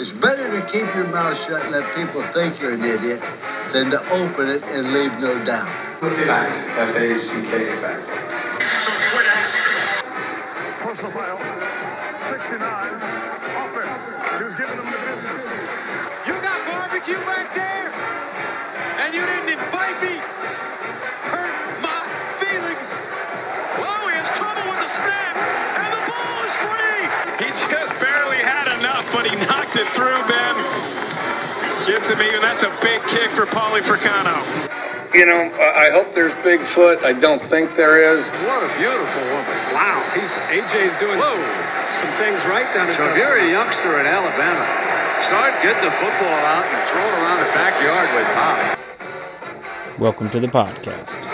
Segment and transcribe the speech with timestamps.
[0.00, 3.20] It's better to keep your mouth shut and let people think you're an idiot
[3.74, 5.68] than to open it and leave no doubt.
[6.00, 6.56] Fact.
[6.88, 7.76] F A C K.
[7.84, 8.08] Fact.
[8.80, 9.76] So quit asking.
[10.80, 11.36] Personal foul.
[12.32, 12.96] 69.
[13.60, 14.00] Offense.
[14.38, 15.44] He was giving them the business.
[16.24, 17.39] You got barbecue back
[31.90, 32.40] Gets him even.
[32.40, 34.46] That's a big kick for Paulie Fricano.
[35.12, 37.02] You know, I I hope there's Bigfoot.
[37.02, 38.30] I don't think there is.
[38.46, 39.58] What a beautiful woman.
[39.74, 39.98] Wow.
[40.14, 44.62] He's AJ's doing some things right down in So if you're a youngster in Alabama,
[45.26, 49.98] start getting the football out and throw it around the backyard with Pop.
[49.98, 51.26] Welcome to the podcast.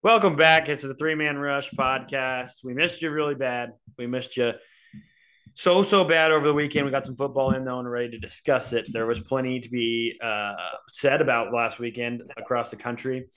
[0.00, 0.68] Welcome back.
[0.68, 2.62] It's the Three Man Rush podcast.
[2.62, 3.72] We missed you really bad.
[3.98, 4.52] We missed you
[5.54, 6.84] so, so bad over the weekend.
[6.84, 8.92] We got some football in, though, and ready to discuss it.
[8.92, 10.54] There was plenty to be uh,
[10.88, 13.28] said about last weekend across the country,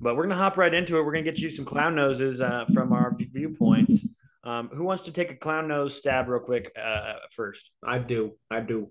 [0.00, 1.04] but we're to hop right into it.
[1.04, 4.06] We're to get you some clown noses uh, from our viewpoints.
[4.42, 7.70] Um, who wants to take a clown nose stab real quick uh, first?
[7.84, 8.32] I do.
[8.50, 8.90] I do.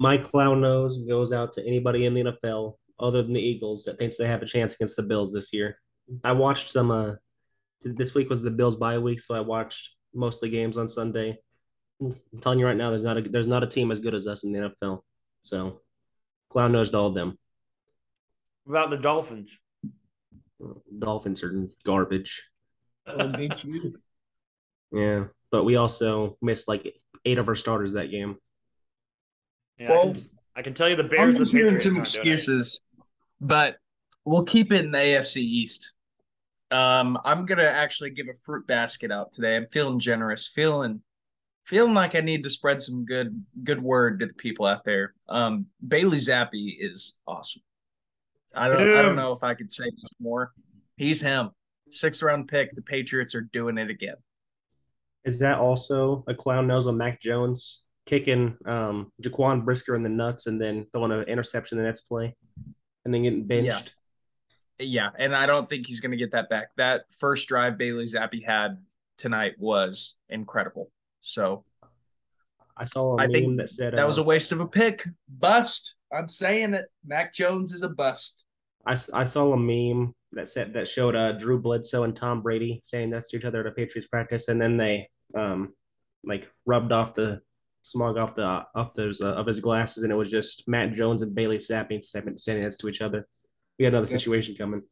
[0.00, 3.98] My clown nose goes out to anybody in the NFL other than the Eagles that
[3.98, 5.78] thinks they have a chance against the Bills this year.
[6.24, 6.90] I watched some.
[6.90, 7.14] Uh,
[7.82, 10.88] this week was the Bills bye week, so I watched most of the games on
[10.88, 11.38] Sunday.
[12.00, 12.12] Hmm.
[12.32, 14.26] I'm telling you right now, there's not a there's not a team as good as
[14.26, 15.00] us in the NFL.
[15.42, 15.80] So,
[16.50, 17.38] clown nose all of them.
[18.64, 19.56] What about the Dolphins?
[20.98, 22.48] Dolphins are garbage.
[23.06, 23.98] I'll beat you.
[24.92, 28.36] Yeah, but we also missed like eight of our starters that game.
[29.78, 30.22] Yeah, I, Well, can,
[30.56, 31.34] I can tell you the Bears.
[31.34, 32.00] I'm just hearing some aren't doing it.
[32.00, 32.80] excuses,
[33.40, 33.76] but
[34.24, 35.94] we'll keep it in the AFC East.
[36.70, 39.56] Um, I'm gonna actually give a fruit basket out today.
[39.56, 41.02] I'm feeling generous, feeling
[41.68, 45.14] feeling like I need to spread some good good word to the people out there.
[45.28, 47.62] Um, Bailey Zappe is awesome.
[48.54, 50.52] I don't I don't know if I could say much more.
[50.96, 51.50] He's him.
[51.90, 52.74] Sixth round pick.
[52.74, 54.16] The Patriots are doing it again.
[55.24, 60.08] Is that also a clown nose on Mac Jones kicking um, Jaquan Brisker in the
[60.08, 62.34] nuts and then throwing an interception the next play
[63.04, 63.92] and then getting benched?
[64.78, 66.68] Yeah, and I don't think he's going to get that back.
[66.76, 68.78] That first drive Bailey Zappe had
[69.16, 70.90] tonight was incredible.
[71.20, 71.64] So
[72.76, 74.66] I saw a I meme think that said that was uh, a waste of a
[74.66, 75.04] pick.
[75.28, 75.96] Bust.
[76.12, 76.86] I'm saying it.
[77.04, 78.44] Mac Jones is a bust.
[78.86, 82.80] I, I saw a meme that said that showed uh, Drew Bledsoe and Tom Brady
[82.84, 85.74] saying that's to each other at a Patriots practice, and then they um
[86.24, 87.40] like rubbed off the
[87.82, 91.22] smog off the off those uh, of his glasses, and it was just Matt Jones
[91.22, 93.26] and Bailey Zappe saying that's to each other.
[93.78, 94.20] We had another Yep.
[94.20, 94.82] situation coming.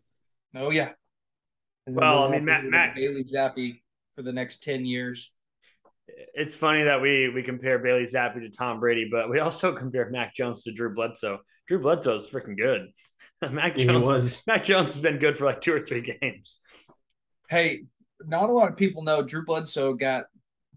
[0.54, 0.92] Oh yeah.
[1.86, 3.80] Well, we'll I mean, Matt- have Matt- Bailey Zappe
[4.14, 5.32] for the next ten years.
[6.34, 10.08] It's funny that we we compare Bailey Zappe to Tom Brady, but we also compare
[10.10, 11.41] Mac Jones to Drew Bledsoe.
[11.69, 12.88] Drew Bledsoe is freaking good.
[13.52, 14.42] Mac He Jones, was.
[14.47, 16.60] Mac Jones has been good for like two or three games.
[17.48, 17.84] Hey,
[18.24, 20.26] not a lot of people know Drew Bledsoe got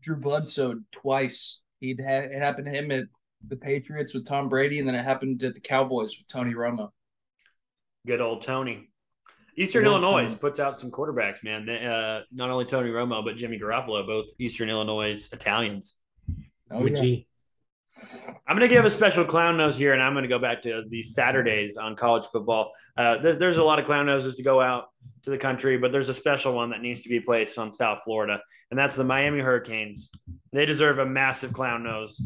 [0.01, 1.61] Drew Bledsoe twice.
[1.79, 3.05] He'd ha- it happened to him at
[3.47, 6.89] the Patriots with Tom Brady, and then it happened at the Cowboys with Tony Romo.
[8.07, 8.89] Good old Tony.
[9.57, 10.37] Eastern Yeah, Illinois fun.
[10.37, 11.65] puts out some quarterbacks, man.
[11.65, 15.95] They, Uh, not only Tony Romo, but Jimmy Garoppolo, both Eastern Illinois Italians.
[16.71, 17.01] Oh, With yeah.
[17.01, 17.27] G.
[18.47, 20.61] I'm going to give a special clown nose here, and I'm going to go back
[20.61, 22.71] to these Saturdays on college football.
[22.95, 24.85] Uh, there's, there's a lot of clown noses to go out
[25.23, 28.01] to the country, but there's a special one that needs to be placed on South
[28.03, 28.39] Florida,
[28.69, 30.11] and that's the Miami Hurricanes.
[30.53, 32.21] They deserve a massive clown nose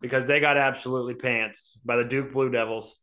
[0.00, 2.98] because they got absolutely pants by the Duke Blue Devils,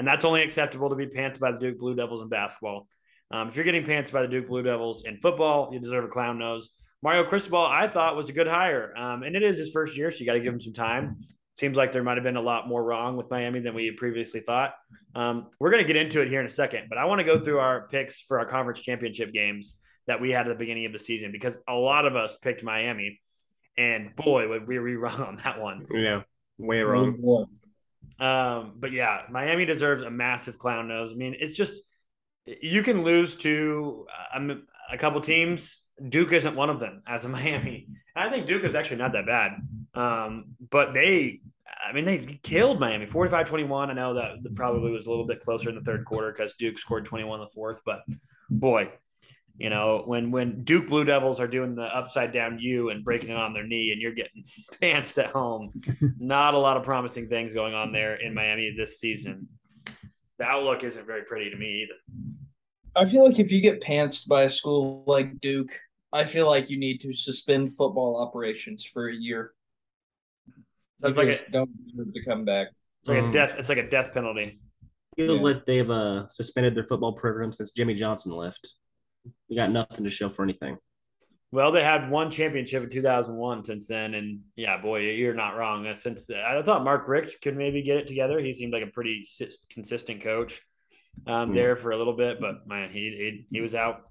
[0.00, 2.88] and that's only acceptable to be pants by the Duke Blue Devils in basketball.
[3.30, 6.08] Um, if you're getting pants by the Duke Blue Devils in football, you deserve a
[6.08, 6.70] clown nose.
[7.02, 10.10] Mario Cristobal, I thought was a good hire, um, and it is his first year,
[10.10, 11.18] so you got to give him some time.
[11.52, 13.98] Seems like there might have been a lot more wrong with Miami than we had
[13.98, 14.72] previously thought.
[15.14, 17.24] Um, we're going to get into it here in a second, but I want to
[17.24, 19.74] go through our picks for our conference championship games
[20.06, 22.64] that we had at the beginning of the season because a lot of us picked
[22.64, 23.20] Miami,
[23.76, 25.86] and boy, would we be wrong on that one.
[25.92, 26.22] Yeah,
[26.56, 27.48] way wrong.
[28.20, 31.12] Um, but yeah, Miami deserves a massive clown nose.
[31.12, 31.80] I mean, it's just
[32.44, 35.84] you can lose to um, a couple teams.
[36.08, 37.86] Duke isn't one of them as a Miami.
[38.14, 39.52] And I think Duke is actually not that bad.
[39.94, 41.40] Um, but they,
[41.84, 43.90] I mean, they killed Miami 45 21.
[43.90, 46.54] I know that that probably was a little bit closer in the third quarter because
[46.58, 47.80] Duke scored 21 in the fourth.
[47.84, 48.02] But
[48.50, 48.90] boy,
[49.60, 53.28] you know, when when Duke Blue Devils are doing the upside down U and breaking
[53.30, 54.42] it on their knee and you're getting
[54.82, 55.70] pantsed at home,
[56.18, 59.46] not a lot of promising things going on there in Miami this season.
[60.38, 62.24] The outlook isn't very pretty to me either.
[62.96, 65.72] I feel like if you get pantsed by a school like Duke,
[66.12, 69.52] I feel like you need to suspend football operations for a year.
[71.00, 72.68] That's like a, don't deserve to come back.
[73.00, 73.54] it's like a Um, death.
[73.58, 74.58] It's like a death penalty.
[75.16, 75.44] Feels Yeah.
[75.46, 78.66] like they've uh, suspended their football program since Jimmy Johnson left.
[79.48, 80.78] We got nothing to show for anything.
[81.52, 85.84] Well, they had one championship in 2001 since then, and yeah, boy, you're not wrong.
[85.86, 88.38] Uh, Since I thought Mark Richt could maybe get it together.
[88.38, 89.24] He seemed like a pretty
[89.70, 90.62] consistent coach
[91.26, 91.54] um, Hmm.
[91.54, 94.02] there for a little bit, but man, he he, he was out.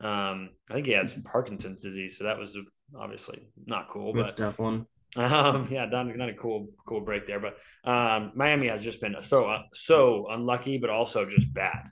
[0.00, 2.56] Um, I think he has Parkinson's disease, so that was
[2.96, 4.12] obviously not cool.
[4.12, 4.86] That's But a tough one.
[5.16, 7.40] um, yeah, not, not a cool cool break there.
[7.40, 7.56] But
[7.90, 11.90] um, Miami has just been so uh, so unlucky, but also just bad.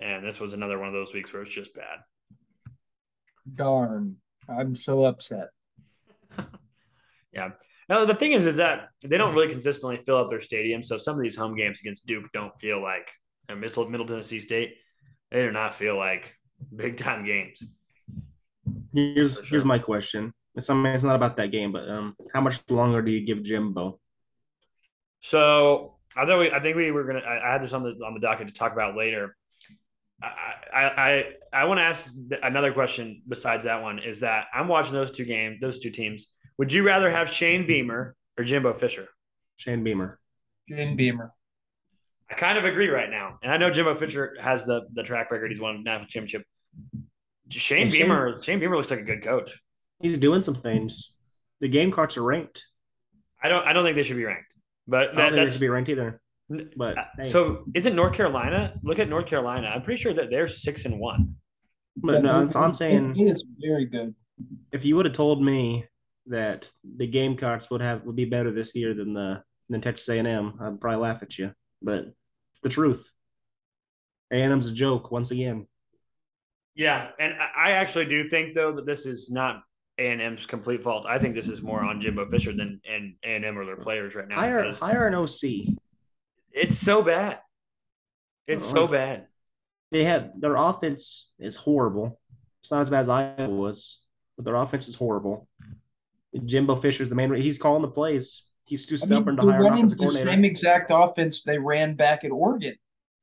[0.00, 1.98] And this was another one of those weeks where it's just bad.
[3.54, 4.16] Darn.
[4.48, 5.48] I'm so upset.
[7.30, 7.50] Yeah.
[7.90, 10.82] Now the thing is, is that they don't really consistently fill up their stadium.
[10.82, 13.06] So some of these home games against Duke don't feel like
[13.48, 14.76] and Middle Middle Tennessee State.
[15.30, 16.34] They do not feel like
[16.74, 17.62] big time games.
[18.92, 19.44] Here's sure.
[19.44, 20.32] here's my question.
[20.54, 23.24] It's, I mean, it's not about that game, but um, how much longer do you
[23.24, 24.00] give Jimbo?
[25.20, 27.20] So I thought we, I think we were gonna.
[27.20, 29.36] I, I had this on the on the docket to talk about later.
[30.22, 30.26] I
[30.74, 33.98] I I, I want to ask another question besides that one.
[34.00, 36.28] Is that I'm watching those two games, those two teams.
[36.58, 39.08] Would you rather have Shane Beamer or Jimbo Fisher?
[39.58, 40.18] Shane Beamer.
[40.68, 41.32] Shane Beamer.
[42.30, 45.30] I kind of agree right now, and I know Jimbo Fisher has the the track
[45.30, 45.50] record.
[45.50, 46.42] He's won a national championship.
[47.50, 49.58] Shane And Shane- Beamer, Shane Beamer looks like a good coach.
[50.02, 51.14] He's doing some things.
[51.60, 52.64] The Gamecocks are ranked.
[53.42, 54.54] I don't I don't think they should be ranked,
[54.86, 56.20] but I don't that, think they that's should be ranked either.
[56.76, 57.24] But Uh, hey.
[57.24, 57.64] so.
[57.74, 58.74] Isn't North Carolina?
[58.82, 59.68] Look at North Carolina.
[59.68, 61.36] I'm pretty sure that they're six and one.
[61.96, 64.14] but no, I'm, I'm saying He is very good.
[64.72, 65.84] if you would have told me
[66.26, 70.54] that the Gamecocks would have would be better this year than the than Texas A&M,
[70.60, 71.52] I'd probably laugh at you.
[71.82, 72.04] But
[72.52, 73.10] it's the truth.
[74.30, 75.66] A&M's a joke once again.
[76.74, 79.62] Yeah, and I I actually do think though that this is not
[79.98, 81.04] A and M's complete fault.
[81.08, 83.76] I think this is more on Jimbo Fisher than and A and M or their
[83.76, 84.36] players right now.
[84.36, 85.74] Hire because hire an OC.
[86.58, 87.40] It's so bad.
[88.46, 89.26] It's so Like- bad.
[89.90, 92.20] They have their offense is horrible.
[92.60, 94.02] It's not as bad as Iowa was,
[94.36, 95.48] but their offense is horrible.
[96.44, 97.32] Jimbo Fisher's the main.
[97.34, 98.42] He's calling the plays.
[98.64, 100.30] He's too I mean, stubborn to hire an running offensive the coordinator.
[100.30, 102.74] same exact offense they ran back at Oregon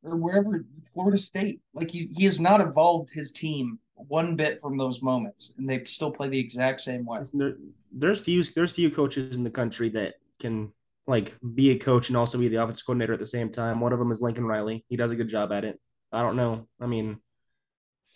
[0.03, 1.61] or wherever, Florida State.
[1.75, 5.83] Like he's he has not evolved his team one bit from those moments, and they
[5.83, 7.21] still play the exact same way.
[7.31, 7.57] There,
[7.91, 10.71] there's few there's few coaches in the country that can
[11.07, 13.79] like be a coach and also be the offensive coordinator at the same time.
[13.79, 14.83] One of them is Lincoln Riley.
[14.89, 15.79] He does a good job at it.
[16.11, 16.67] I don't know.
[16.81, 17.17] I mean,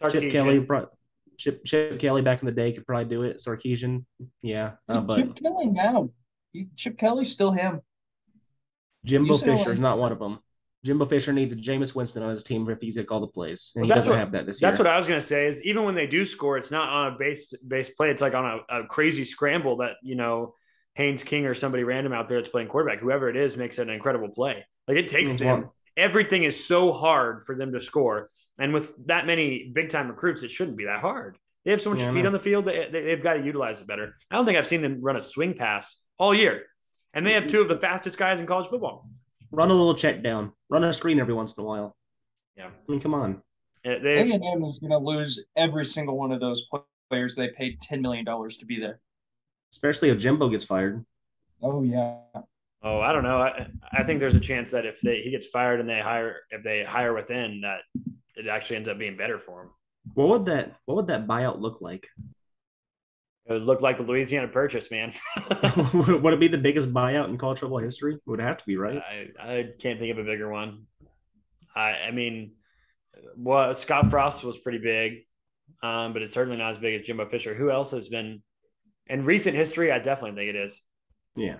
[0.09, 0.87] Chip Kelly, pro-
[1.37, 3.37] Chip Chip Kelly back in the day could probably do it.
[3.37, 4.05] Sarkisian,
[4.41, 6.09] yeah, uh, but Chip Kelly now,
[6.53, 7.81] he, Chip Kelly's still him.
[9.05, 10.39] Jimbo You Fisher is not one of them.
[10.85, 13.71] Jimbo Fisher needs a Jameis Winston on his team if he's gonna call the plays,
[13.75, 14.69] and Well, he that's doesn't what- have that this year.
[14.69, 15.47] That's what I was gonna say.
[15.47, 18.09] Is even when they do score, it's not on a base base play.
[18.09, 20.55] It's like on a, a crazy scramble that you know
[20.99, 23.89] Haynes King or somebody random out there that's playing quarterback, whoever it is, makes an
[23.89, 24.65] incredible play.
[24.85, 25.39] Like it takes Mhm.
[25.39, 25.69] them.
[25.95, 28.29] Everything is so hard for them to score,
[28.59, 31.37] and with that many big time recruits, it shouldn't be that hard.
[31.63, 32.65] They have so much Yeah, speed on the field.
[32.65, 34.13] They, they, they've got to utilize it better.
[34.29, 36.65] I don't think I've seen them run a swing pass all year,
[37.13, 39.09] and they have two of the fastest guys in college football.
[39.51, 41.95] Run a little check down, run a screen every once in a while.
[42.57, 43.41] Yeah, I mean, come on.
[43.85, 46.67] They, A&M is going to lose every single one of those
[47.09, 48.99] players they paid ten million dollars to be there.
[49.71, 51.05] Especially if Jimbo gets fired.
[51.61, 52.17] Oh yeah,
[52.81, 53.41] Oh, I don't know.
[53.41, 56.37] I, I think there's a chance that if they, he gets fired and they hire
[56.49, 57.81] if they hire within that
[58.35, 59.69] it actually ends up being better for him.
[60.13, 62.07] What would that What would that buyout look like?
[63.47, 65.11] It would look like the Louisiana Purchase, man.
[65.93, 68.13] would it be the biggest buyout in college football history?
[68.13, 68.99] It would have to be, right?
[68.99, 70.85] I, I can't think of a bigger one.
[71.75, 72.53] I I mean,
[73.35, 75.25] well, Scott Frost was pretty big,
[75.83, 77.53] um, but it's certainly not as big as Jimbo Fisher.
[77.53, 78.41] Who else has been
[79.09, 79.91] in recent history?
[79.91, 80.79] I definitely think it is.
[81.35, 81.57] Yeah.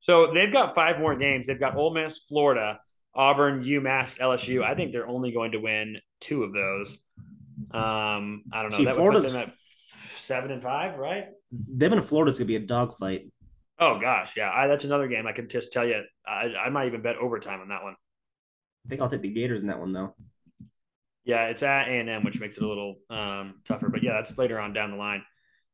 [0.00, 1.46] So they've got five more games.
[1.46, 2.80] They've got Ole Miss, Florida,
[3.14, 4.62] Auburn, UMass, LSU.
[4.62, 6.92] I think they're only going to win two of those.
[7.70, 8.76] Um, I don't know.
[8.78, 11.28] See, that would put Florida's- them at seven and five, right?
[11.50, 13.30] Them in Florida's gonna be a dogfight.
[13.78, 14.50] Oh gosh, yeah.
[14.52, 15.26] I, that's another game.
[15.26, 16.02] I can just tell you.
[16.26, 17.94] I, I might even bet overtime on that one.
[18.84, 20.14] I think I'll take the Gators in that one though.
[21.24, 23.88] Yeah, it's at A and M, which makes it a little um, tougher.
[23.88, 25.22] But yeah, that's later on down the line.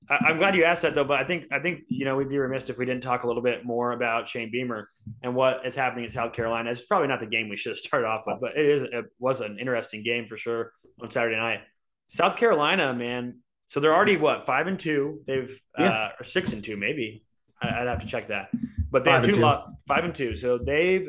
[0.09, 1.05] I, I'm glad you asked that though.
[1.05, 3.27] But I think I think you know we'd be remiss if we didn't talk a
[3.27, 4.89] little bit more about Shane Beamer
[5.23, 6.71] and what is happening in South Carolina.
[6.71, 9.05] It's probably not the game we should have started off with, but it is it
[9.19, 11.61] was an interesting game for sure on Saturday night.
[12.09, 13.39] South Carolina, man.
[13.69, 15.21] So they're already what five and two.
[15.27, 17.25] They've uh, or six and two maybe.
[17.63, 18.49] I, I'd have to check that.
[18.91, 19.41] But they have two two.
[19.41, 20.35] lo- five and two.
[20.35, 21.09] So they've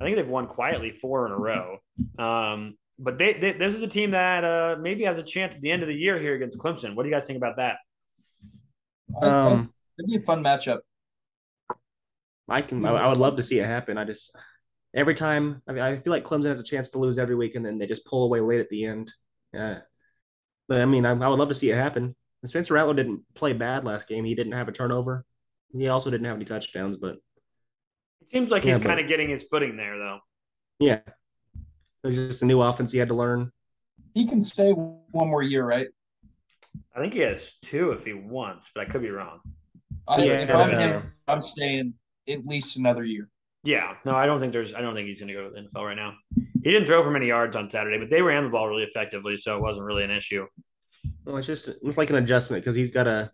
[0.00, 1.78] I think they've won quietly four in a row.
[2.18, 5.62] Um, but they, they this is a team that uh, maybe has a chance at
[5.62, 6.94] the end of the year here against Clemson.
[6.94, 7.76] What do you guys think about that?
[9.20, 10.78] Um, It'd be a fun matchup.
[12.48, 12.84] I can.
[12.84, 13.98] I, I would love to see it happen.
[13.98, 14.36] I just
[14.94, 15.62] every time.
[15.68, 17.78] I mean, I feel like Clemson has a chance to lose every week, and then
[17.78, 19.12] they just pull away late at the end.
[19.52, 19.78] Yeah,
[20.68, 22.14] but I mean, I, I would love to see it happen.
[22.42, 24.24] And Spencer Rattler didn't play bad last game.
[24.24, 25.24] He didn't have a turnover.
[25.72, 27.16] He also didn't have any touchdowns, but
[28.22, 30.18] It seems like Yeah, he's kind of getting his footing there, though.
[30.80, 31.00] yeah,
[32.02, 33.52] it was just a new offense he had to learn.
[34.14, 35.86] He can stay one more year, right?
[36.94, 39.40] I think he has two if he wants, but I could be wrong.
[40.06, 41.94] I, Yeah, if I'm him, I'm staying
[42.28, 43.28] at least another year.
[43.64, 44.74] Yeah, no, I don't think there's.
[44.74, 46.14] I don't think he's going to go to the NFL right now.
[46.34, 49.36] He didn't throw for many yards on Saturday, but they ran the ball really effectively,
[49.36, 50.46] so it wasn't really an issue.
[51.24, 53.30] Well, it's just it's like an adjustment because he's got a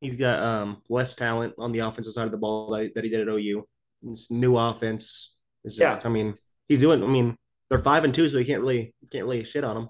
[0.00, 3.10] he's got um less talent on the offensive side of the ball that, that he
[3.10, 3.66] did at OU.
[4.08, 5.36] It's new offense.
[5.64, 6.08] It's just, Yeah.
[6.08, 6.34] I mean,
[6.68, 7.02] he's doing.
[7.02, 7.36] I mean,
[7.68, 9.88] they're five and two, so he can't really can't really shit on them.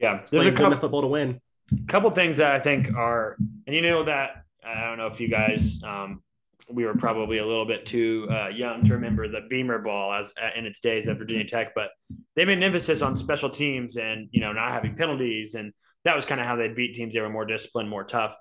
[0.00, 1.40] Yeah, There's there's a good enough couple, football to win.
[1.86, 3.36] Couple things that I think are,
[3.66, 6.22] and you know that I don't know if you guys, um,
[6.70, 10.32] we were probably a little bit too uh, young to remember the Beamer ball as
[10.40, 11.90] uh, in its days at Virginia Tech, but
[12.36, 15.72] they made an emphasis on special teams and you know not having penalties, and
[16.04, 17.14] that was kind of how they beat teams.
[17.14, 18.34] They were more disciplined, more tough,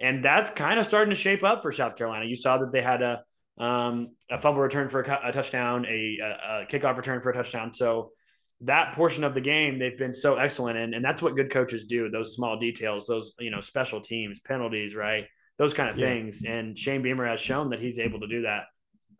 [0.00, 2.24] and that's kind of starting to shape up for South Carolina.
[2.24, 3.22] You saw that they had a
[3.58, 7.34] um, a fumble return for a, a touchdown, a, a, a kickoff return for a
[7.34, 7.74] touchdown.
[7.74, 8.12] So
[8.62, 11.84] that portion of the game they've been so excellent in, and that's what good coaches
[11.84, 12.08] do.
[12.10, 15.26] Those small details, those you know special teams, penalties, right?
[15.58, 16.06] Those kind of Yeah.
[16.06, 16.44] things.
[16.44, 18.64] And Shane Beamer has shown that he's able to do that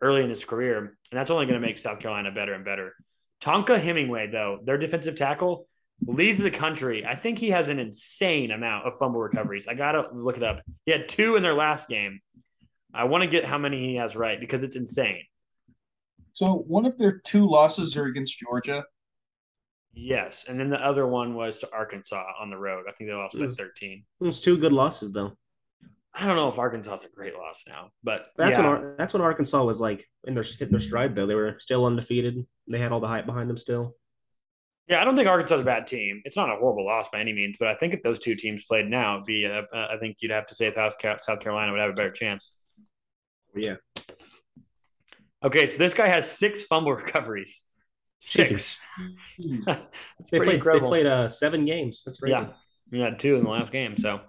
[0.01, 2.95] early in his career, and that's only going to make South Carolina better and better.
[3.41, 5.67] Tonka Hemingway, though, their defensive tackle
[6.05, 7.05] leads the country.
[7.05, 9.67] I think he has an insane amount of fumble recoveries.
[9.67, 10.61] I got to look it up.
[10.85, 12.19] He had two in their last game.
[12.93, 15.23] I want to get how many he has right because it's insane.
[16.33, 18.83] So one of their two losses are against Georgia.
[20.01, 22.85] Yes, and then the other one was to Arkansas on the road.
[22.87, 23.57] I think they lost by Mm.
[23.57, 24.05] 13.
[24.21, 25.37] It's two good losses though.
[26.13, 29.13] I don't know if Arkansas is a great loss now, but That's yeah, when that's
[29.13, 31.27] when Arkansas was like in their hit their stride though.
[31.27, 32.45] They were still undefeated.
[32.67, 33.95] They had all the hype behind them still.
[34.87, 36.21] yeah, I don't think Arkansas is a bad team.
[36.25, 38.63] It's not a horrible loss by any means, but I think if those two teams
[38.65, 41.79] played now, it'd be uh, uh, I think you'd have to say South Carolina would
[41.81, 42.51] have a better chance.
[43.55, 43.75] Yeah.
[45.43, 47.63] Okay, so this guy has six fumble recoveries.
[48.19, 48.79] Six.
[49.65, 49.81] That's
[50.31, 50.89] They played incredible.
[50.89, 52.03] they played uh seven games.
[52.05, 52.33] That's crazy.
[52.33, 52.47] Yeah,
[52.91, 53.95] he had two in the last game.
[53.97, 54.21] So,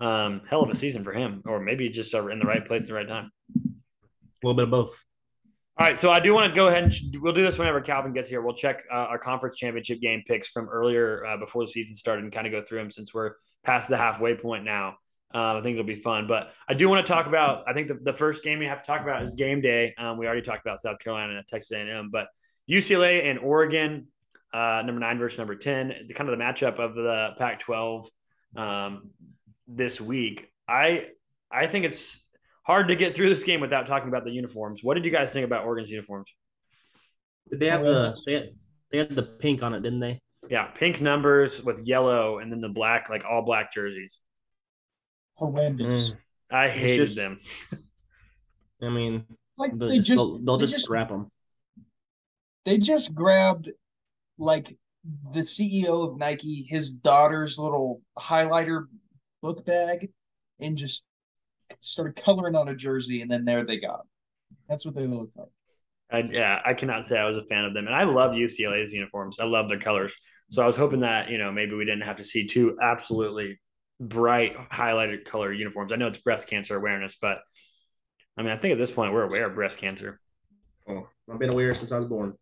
[0.00, 2.82] um, hell of a season for him, or maybe just uh, in the right place
[2.82, 3.30] at the right time.
[3.56, 3.60] A
[4.46, 4.94] little bit of both.
[5.76, 8.12] All right, so I do want to go ahead and we'll do this whenever Calvin
[8.12, 8.40] gets here.
[8.40, 12.22] We'll check uh, our conference championship game picks from earlier uh, before the season started
[12.22, 13.32] and kind of go through them since we're
[13.64, 14.90] past the halfway point now.
[15.34, 17.64] Um, I think it'll be fun, but I do want to talk about.
[17.66, 19.92] I think the, the first game we have to talk about is game day.
[19.98, 22.28] Um, we already talked about South Carolina and Texas A&M, but
[22.70, 24.08] UCLA and Oregon,
[24.52, 28.06] uh, number nine versus number ten, the kind of the matchup of the Pac-12
[28.56, 29.10] um,
[29.66, 30.50] this week.
[30.68, 31.08] I
[31.50, 32.20] I think it's
[32.64, 34.82] hard to get through this game without talking about the uniforms.
[34.82, 36.32] What did you guys think about Oregon's uniforms?
[37.50, 38.48] Did they have the they had,
[38.90, 40.20] they had the pink on it, didn't they?
[40.48, 44.18] Yeah, pink numbers with yellow and then the black, like all black jerseys.
[45.34, 46.12] Horrendous.
[46.12, 46.16] Mm.
[46.52, 47.38] I hated just- them.
[48.82, 49.24] I mean,
[49.56, 51.30] Like they'll just, just they'll, they'll they just, just scrap them.
[52.64, 53.70] They just grabbed
[54.38, 54.76] like
[55.32, 58.86] the CEO of Nike, his daughter's little highlighter
[59.42, 60.10] book bag,
[60.60, 61.04] and just
[61.80, 64.06] started coloring on a jersey, and then there they got 'em.
[64.68, 65.48] That's what they look like.
[66.10, 68.92] I, yeah, I cannot say I was a fan of them, and I love UCLA's
[68.92, 69.40] uniforms.
[69.40, 70.14] I love their colors.
[70.50, 73.60] So I was hoping that you know maybe we didn't have to see two absolutely
[74.00, 75.92] bright highlighted color uniforms.
[75.92, 77.38] I know it's breast cancer awareness, but
[78.36, 80.20] I mean I think at this point we're aware of breast cancer.
[80.88, 82.34] Oh, I've been aware since I was born.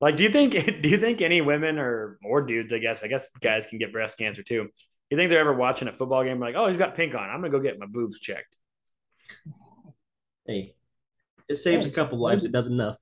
[0.00, 0.52] Like, do you think
[0.82, 3.92] do you think any women or or dudes, I guess, I guess guys can get
[3.92, 4.68] breast cancer too?
[5.10, 7.28] You think they're ever watching a football game like, oh, he's got pink on.
[7.28, 8.56] I'm gonna go get my boobs checked.
[10.46, 10.74] Hey,
[11.48, 12.44] it saves a couple lives.
[12.44, 12.96] It does enough.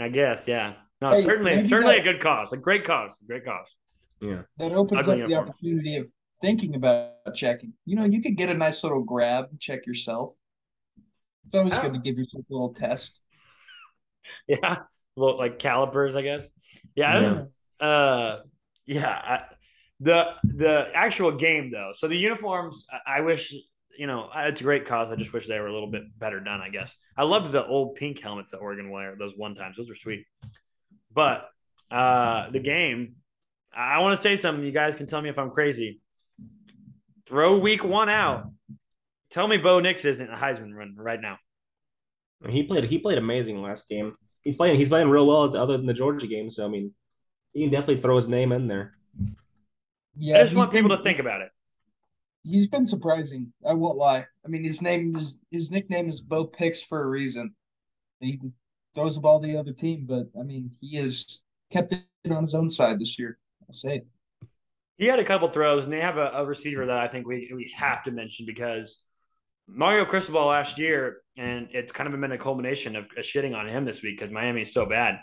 [0.00, 0.74] I guess, yeah.
[1.00, 3.76] No, Hey, certainly, certainly that- a good cause, a great cause, a great cause.
[4.20, 4.42] Yeah.
[4.58, 6.08] That opens Ugly up the opportunity of
[6.40, 7.72] thinking about checking.
[7.84, 10.34] You know, you could get a nice little grab and check yourself.
[11.46, 11.82] It's always Ah.
[11.82, 13.20] good to give yourself a little test.
[14.46, 14.76] Yeah,
[15.18, 16.42] well, like calipers, I guess.
[16.94, 17.86] Yeah, I don't know.
[17.86, 18.40] Uh,
[18.86, 19.08] yeah.
[19.08, 19.40] I,
[20.00, 21.90] the the actual game though.
[21.94, 23.54] So the uniforms, I, I wish
[23.96, 25.10] you know it's a great cause.
[25.10, 26.60] I just wish they were a little bit better done.
[26.60, 29.16] I guess I loved the old pink helmets that Oregon wear.
[29.18, 30.24] Those one times, those were sweet.
[31.12, 31.48] But
[31.90, 33.16] uh, the game,
[33.74, 34.64] I, I want to say something.
[34.64, 36.00] You guys can tell me if I'm crazy.
[37.26, 38.50] Throw week one out.
[39.30, 41.38] Tell me Bo Nix isn't a Heisman run right now.
[42.48, 42.84] He played.
[42.84, 44.14] He played amazing last game.
[44.48, 44.78] He's playing.
[44.78, 46.48] He's playing real well other than the Georgia game.
[46.48, 46.90] So I mean,
[47.52, 48.94] he can definitely throw his name in there.
[50.16, 51.50] Yeah, I just want people been- to think about it.
[52.44, 53.52] He's been surprising.
[53.68, 54.24] I won't lie.
[54.46, 57.54] I mean, his name is his nickname is Bo Picks for a reason.
[58.20, 58.40] He
[58.94, 62.44] throws the ball to the other team, but I mean, he has kept it on
[62.44, 63.36] his own side this year.
[63.68, 64.06] I'll say it.
[64.96, 67.52] He had a couple throws, and they have a, a receiver that I think we,
[67.54, 69.04] we have to mention because
[69.68, 73.84] Mario Cristobal last year, and it's kind of been a culmination of, shitting on him
[73.84, 75.18] this week because Miami is so bad.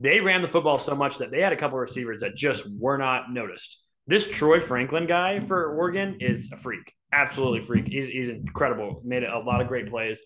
[0.00, 2.66] They ran the football so much that they had a couple of receivers that just
[2.78, 3.82] were not noticed.
[4.06, 7.86] This Troy Franklin guy for Oregon is a freak, absolutely freak.
[7.86, 9.02] He's, he's incredible.
[9.04, 10.20] Made a lot of great plays.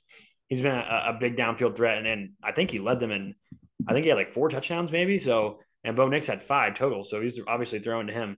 [0.49, 3.35] He's been a, a big downfield threat, and, and I think he led them in.
[3.87, 5.19] I think he had like four touchdowns, maybe.
[5.19, 7.05] So, and Bo Nix had five total.
[7.05, 8.37] So he's obviously throwing to him.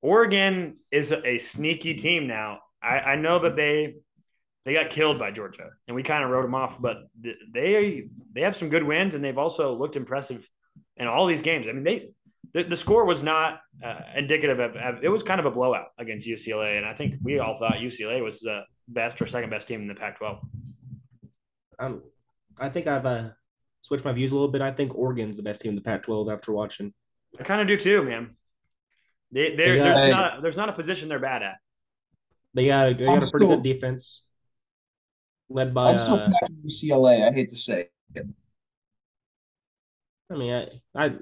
[0.00, 2.60] Oregon is a, a sneaky team now.
[2.82, 3.94] I, I know that they
[4.64, 6.98] they got killed by Georgia, and we kind of wrote them off, but
[7.52, 10.48] they they have some good wins, and they've also looked impressive
[10.96, 11.66] in all these games.
[11.68, 12.10] I mean, they
[12.54, 15.88] the, the score was not uh, indicative of, of it was kind of a blowout
[15.98, 19.68] against UCLA, and I think we all thought UCLA was the best or second best
[19.68, 20.38] team in the Pac-12.
[21.78, 22.02] Um,
[22.58, 23.30] I think I've uh,
[23.80, 24.60] switched my views a little bit.
[24.60, 26.92] I think Oregon's the best team in the Pac-12 after watching.
[27.38, 28.36] I kind of do too, man.
[29.32, 31.56] They, they're, They got- there's not there's not a position they're bad at.
[32.54, 34.22] They got they got a pretty good defense,
[35.52, 35.90] led by.
[35.90, 36.30] I'm still Uh,
[36.66, 37.28] UCLA.
[37.28, 37.88] I hate to say.
[38.14, 38.26] it.
[40.30, 41.12] I mean, I, I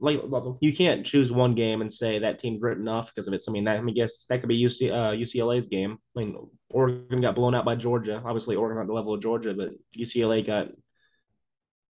[0.00, 0.20] like
[0.60, 3.42] you can't choose one game and say that team's written off because of it.
[3.42, 5.98] So, I mean, that, I mean, guess that could be UC, uh, UCLA's game.
[6.16, 6.36] I mean,
[6.70, 8.22] Oregon got blown out by Georgia.
[8.24, 10.68] Obviously, Oregon not the level of Georgia, but UCLA got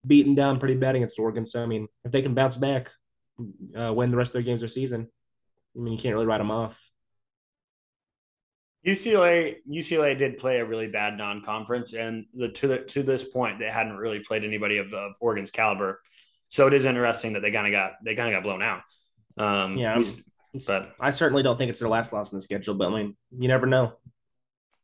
[0.07, 1.45] beaten down pretty bad against Oregon.
[1.45, 2.89] So, I mean, if they can bounce back,
[3.77, 5.07] uh, win the rest of their games this season,
[5.75, 6.79] I mean, you can't really write them off.
[8.85, 13.59] UCLA UCLA did play a really bad non-conference, and the, to the to this point,
[13.59, 16.01] they hadn't really played anybody of, of Oregon's caliber.
[16.47, 18.81] So it is interesting that they kind of got they kind of got blown out.
[19.37, 20.01] Um, Yeah,
[20.65, 23.17] but I certainly don't think it's their last loss in the schedule, but I mean,
[23.37, 23.93] you never know.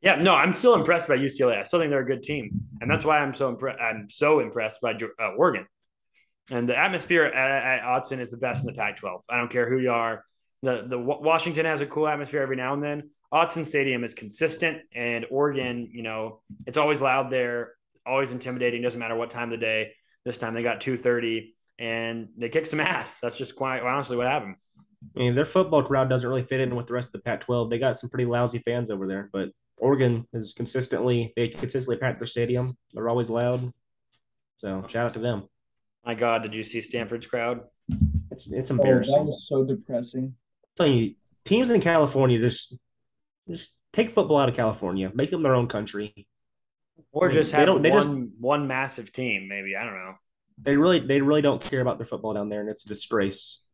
[0.02, 1.58] yeah, no, I'm still impressed by UCLA.
[1.60, 3.80] I still think they're a good team, and that's why I'm so impressed.
[3.82, 5.66] I'm so impressed by uh, Oregon,
[6.52, 9.22] and the atmosphere at, at Autzen is the best in the Pac-12.
[9.30, 10.24] I don't care who you are.
[10.62, 13.10] The the Washington has a cool atmosphere every now and then.
[13.36, 17.74] Autzen Stadium is consistent, and Oregon, you know, it's always loud there,
[18.06, 18.82] always intimidating.
[18.82, 19.92] Doesn't matter what time of the day.
[20.24, 23.20] This time they got 2:30, and they kicked some ass.
[23.20, 24.56] That's just quite honestly what happened.
[25.16, 27.70] I mean, their football crowd doesn't really fit in with the rest of the Pac-12.
[27.70, 32.18] They got some pretty lousy fans over there, but Oregon is consistently they consistently pack
[32.18, 32.78] their stadium.
[32.94, 33.74] They're always loud.
[34.56, 35.44] So shout out to them.
[36.06, 37.62] My God, did you see Stanford's crowd?
[38.32, 39.14] It's it's Oh, embarrassing.
[39.16, 40.24] that was so depressing.
[40.24, 42.76] I'm telling you, teams in California just
[43.50, 46.28] just take football out of California, make them their own country.
[47.12, 49.76] Or I mean, just they have don't- they one just- one massive team, maybe.
[49.76, 50.16] I don't know.
[50.62, 53.66] They really they really don't care about their football down there, and it's a disgrace.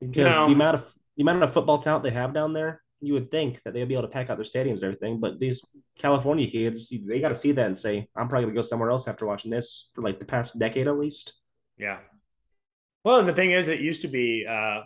[0.00, 3.12] Because know- the amount of the amount of football talent they have down there, you
[3.14, 5.20] would think that they'd be able to pack out their stadiums and everything.
[5.20, 5.62] But these
[5.98, 9.08] California kids, they got to see that and say, "I'm probably gonna go somewhere else
[9.08, 11.34] after watching this for like the past decade at least."
[11.78, 12.00] Yeah.
[13.04, 14.82] Well, and the thing is, it used to be uh,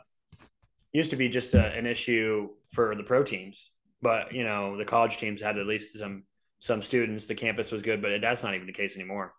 [0.96, 3.70] used to be just a, an issue for the pro teams,
[4.02, 6.24] but you know the college teams had at least some
[6.58, 7.26] some students.
[7.26, 9.32] The campus was good, but that's not even the case anymore.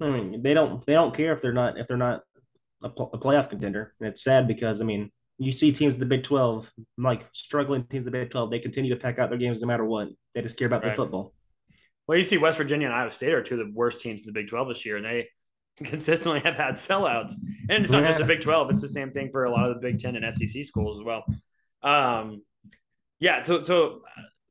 [0.00, 2.22] I mean, they don't they don't care if they're not if they're not
[2.82, 6.00] a, pl- a playoff contender, and it's sad because I mean, you see teams in
[6.00, 9.28] the Big Twelve, like struggling teams in the Big Twelve, they continue to pack out
[9.28, 10.08] their games no matter what.
[10.34, 10.88] They just care about Right.
[10.88, 11.34] their football.
[12.06, 14.26] Well, you see, West Virginia and Iowa State are two of the worst teams in
[14.26, 15.28] the Big Twelve this year, and they
[15.84, 17.32] consistently have had sellouts.
[17.68, 19.76] And it's not just the Big Twelve; it's the same thing for a lot of
[19.76, 21.24] the Big Ten and SEC schools as well.
[21.82, 22.42] Um,
[23.20, 23.42] yeah.
[23.42, 24.02] So, so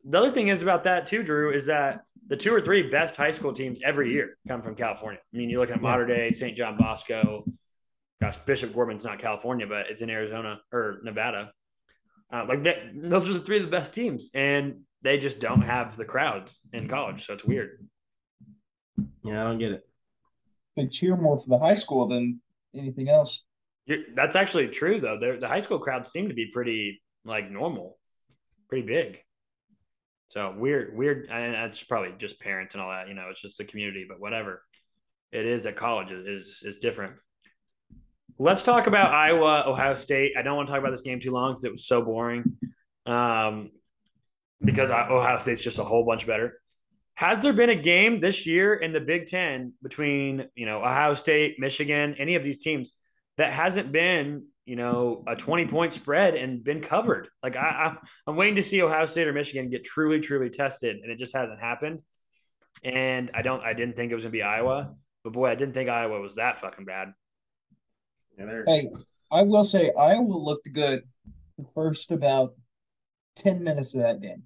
[0.04, 3.16] the other thing is about that too, Drew, is that the two or three best
[3.16, 5.20] high school teams every year come from California.
[5.34, 6.56] I mean, you look at Mater Dei, St.
[6.56, 7.46] John Bosco.
[8.22, 11.52] Gosh, Bishop Gorman's not California, but it's in Arizona or Nevada.
[12.32, 15.62] Uh, like that, those are the three of the best teams, and they just don't
[15.62, 17.88] have the crowds in college, so it's weird.
[19.24, 19.82] Yeah, I don't get it.
[20.76, 22.42] They cheer more for the high school than
[22.76, 23.44] anything else.
[23.86, 25.18] You're, that's actually true, though.
[25.20, 27.98] They're, the high school crowds seem to be pretty like normal,
[28.70, 29.20] pretty big.
[30.30, 31.28] So weird, weird.
[31.30, 33.08] And that's probably just parents and all that.
[33.08, 34.64] You know, it's just the community, but whatever.
[35.32, 37.14] It is at college is is different.
[38.40, 40.34] Let's talk about Iowa, Ohio State.
[40.38, 42.58] I don't want to talk about this game too long because it was so boring.
[43.06, 43.72] Um,
[44.62, 46.60] because Ohio State's just a whole bunch better.
[47.16, 51.14] Has there been a game this year in the Big Ten between you know Ohio
[51.14, 52.94] State, Michigan, any of these teams
[53.38, 57.28] that hasn't been you know a twenty point spread and been covered?
[57.44, 57.98] Like I, I
[58.28, 61.36] I'm waiting to see Ohio State or Michigan get truly truly tested, and it just
[61.36, 62.00] hasn't happened.
[62.84, 65.76] And I don't I didn't think it was gonna be Iowa, but boy, I didn't
[65.76, 67.14] think Iowa was that fucking bad.
[68.40, 68.90] Yeah, they're- Hey,
[69.32, 71.04] I will say Iowa looked good
[71.60, 72.56] the first about
[73.36, 74.44] ten minutes of that game.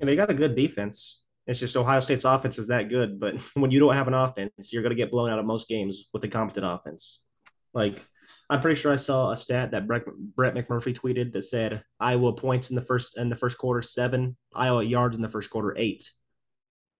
[0.00, 1.22] And they got a good defense.
[1.48, 4.72] It's just Ohio State's offense is that good, but when you don't have an offense,
[4.72, 7.24] you're going to get blown out of most games with a competent offense.
[7.72, 8.04] Like
[8.50, 12.32] I'm pretty sure I saw a stat that Brett, Brett McMurphy tweeted that said Iowa
[12.34, 15.74] points in the first in the first quarter seven, Iowa yards in the first quarter
[15.76, 16.02] eight.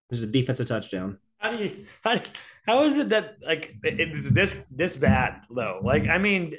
[0.09, 1.19] It was a defensive touchdown.
[1.37, 2.19] How do you how,
[2.65, 5.79] how is it that like it's this this bad though?
[5.83, 6.55] Like I mean,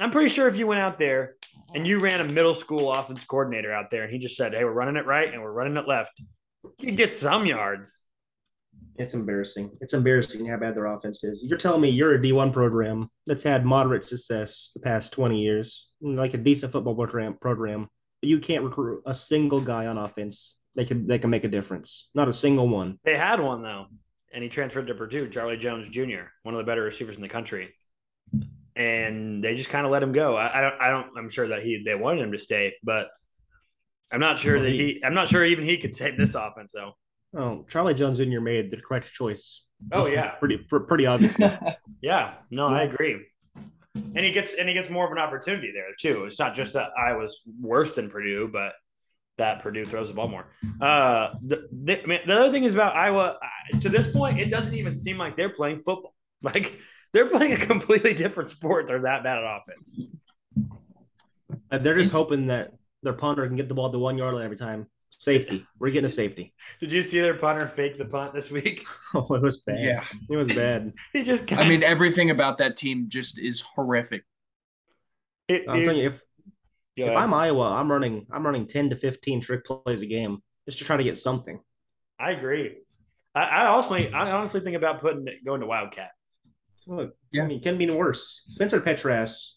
[0.00, 1.36] I'm pretty sure if you went out there
[1.74, 4.64] and you ran a middle school offense coordinator out there and he just said, "Hey,
[4.64, 6.20] we're running it right and we're running it left,"
[6.78, 8.00] you get some yards.
[8.96, 9.70] It's embarrassing.
[9.80, 11.44] It's embarrassing how bad their offense is.
[11.46, 15.90] You're telling me you're a D1 program that's had moderate success the past 20 years,
[16.00, 17.88] like a decent football program, program.
[18.20, 22.10] You can't recruit a single guy on offense they can they can make a difference.
[22.14, 22.98] Not a single one.
[23.04, 23.86] They had one though,
[24.32, 27.28] and he transferred to Purdue, Charlie Jones Jr., one of the better receivers in the
[27.28, 27.74] country.
[28.74, 30.36] And they just kind of let him go.
[30.36, 30.80] I, I don't.
[30.80, 31.06] I don't.
[31.18, 33.08] I'm sure that he they wanted him to stay, but
[34.12, 35.00] I'm not sure that he.
[35.04, 36.92] I'm not sure even he could take this offense though.
[37.34, 38.40] Oh, Charlie Jones Jr.
[38.40, 39.64] made the correct choice.
[39.90, 41.50] Oh yeah, pretty pretty obviously.
[42.02, 43.26] yeah, no, I agree.
[43.94, 46.24] And he gets and he gets more of an opportunity there too.
[46.24, 48.72] It's not just that I was worse than Purdue, but
[49.38, 50.46] that Purdue throws the ball more.
[50.80, 53.38] Uh, the, the, I mean, the other thing is about Iowa.
[53.80, 56.14] To this point, it doesn't even seem like they're playing football.
[56.44, 56.80] Like
[57.12, 58.88] they're playing a completely different sport.
[58.88, 60.08] They're that bad at offense.
[61.70, 64.18] And they're just it's, hoping that their punter can get the ball to the one
[64.18, 64.86] yard line every time.
[65.10, 65.64] Safety.
[65.78, 66.54] We're getting a safety.
[66.80, 68.86] Did you see their punter fake the punt this week?
[69.14, 69.78] Oh, it was bad.
[69.78, 70.94] Yeah, it was bad.
[71.12, 71.46] he just.
[71.46, 71.62] Kinda...
[71.62, 74.24] I mean, everything about that team just is horrific.
[75.48, 76.22] It, I'm telling you, if
[76.96, 80.78] if I'm Iowa, I'm running I'm running 10 to 15 trick plays a game just
[80.78, 81.60] to try to get something.
[82.18, 82.78] I agree.
[83.34, 86.12] I, I also I honestly think about putting going to Wildcat.
[86.86, 87.44] Look, yeah.
[87.44, 88.44] I mean, it can be worse.
[88.48, 89.56] Spencer Petras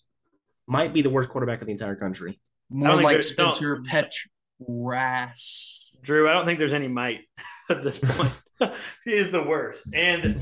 [0.67, 2.39] might be the worst quarterback in the entire country.
[2.69, 6.01] More like Spencer Petras.
[6.01, 7.21] Drew, I don't think there's any might
[7.69, 8.31] at this point.
[9.05, 9.89] he is the worst.
[9.93, 10.41] And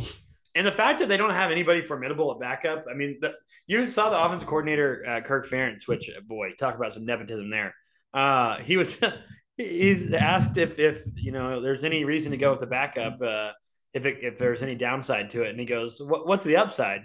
[0.55, 3.33] and the fact that they don't have anybody formidable at backup, I mean, the,
[3.65, 7.49] you saw the offensive coordinator uh, Kirk Ferentz, which uh, boy, talk about some nepotism
[7.49, 7.73] there.
[8.13, 9.01] Uh, he was
[9.57, 13.51] he's asked if if you know there's any reason to go with the backup, uh,
[13.93, 17.01] if it, if there's any downside to it, and he goes, what, "What's the upside?"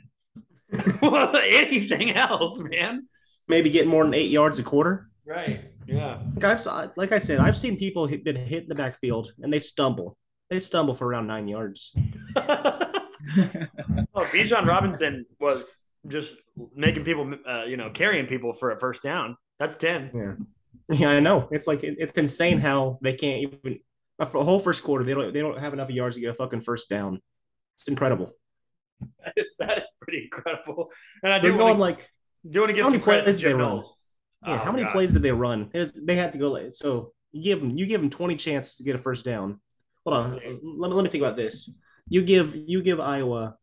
[1.00, 3.06] well, anything else, man?
[3.48, 5.07] Maybe getting more than eight yards a quarter.
[5.28, 5.60] Right.
[5.86, 6.20] Yeah.
[6.36, 9.52] Like, I've, like I said, I've seen people hit, that hit in the backfield and
[9.52, 10.16] they stumble.
[10.48, 11.94] They stumble for around nine yards.
[12.36, 13.02] oh,
[14.14, 16.34] Bijan Robinson was just
[16.74, 19.36] making people, uh, you know, carrying people for a first down.
[19.58, 20.10] That's ten.
[20.14, 21.48] Yeah, yeah, I know.
[21.50, 23.80] It's like it's insane how they can't even
[24.18, 25.04] a whole first quarter.
[25.04, 27.20] They don't they don't have enough yards to get a fucking first down.
[27.76, 28.32] It's incredible.
[29.22, 30.90] That is that is pretty incredible.
[31.22, 32.08] And I do They're going like
[32.48, 33.94] do you want to give some credit to Jim Knowles.
[34.46, 34.92] Yeah, oh, how many God.
[34.92, 35.70] plays did they run?
[35.74, 36.50] Was, they had to go.
[36.50, 36.74] Late.
[36.76, 39.60] So you give them you give them twenty chances to get a first down.
[40.04, 40.60] Hold on, let me
[40.94, 41.70] let me think about this.
[42.08, 43.56] You give you give Iowa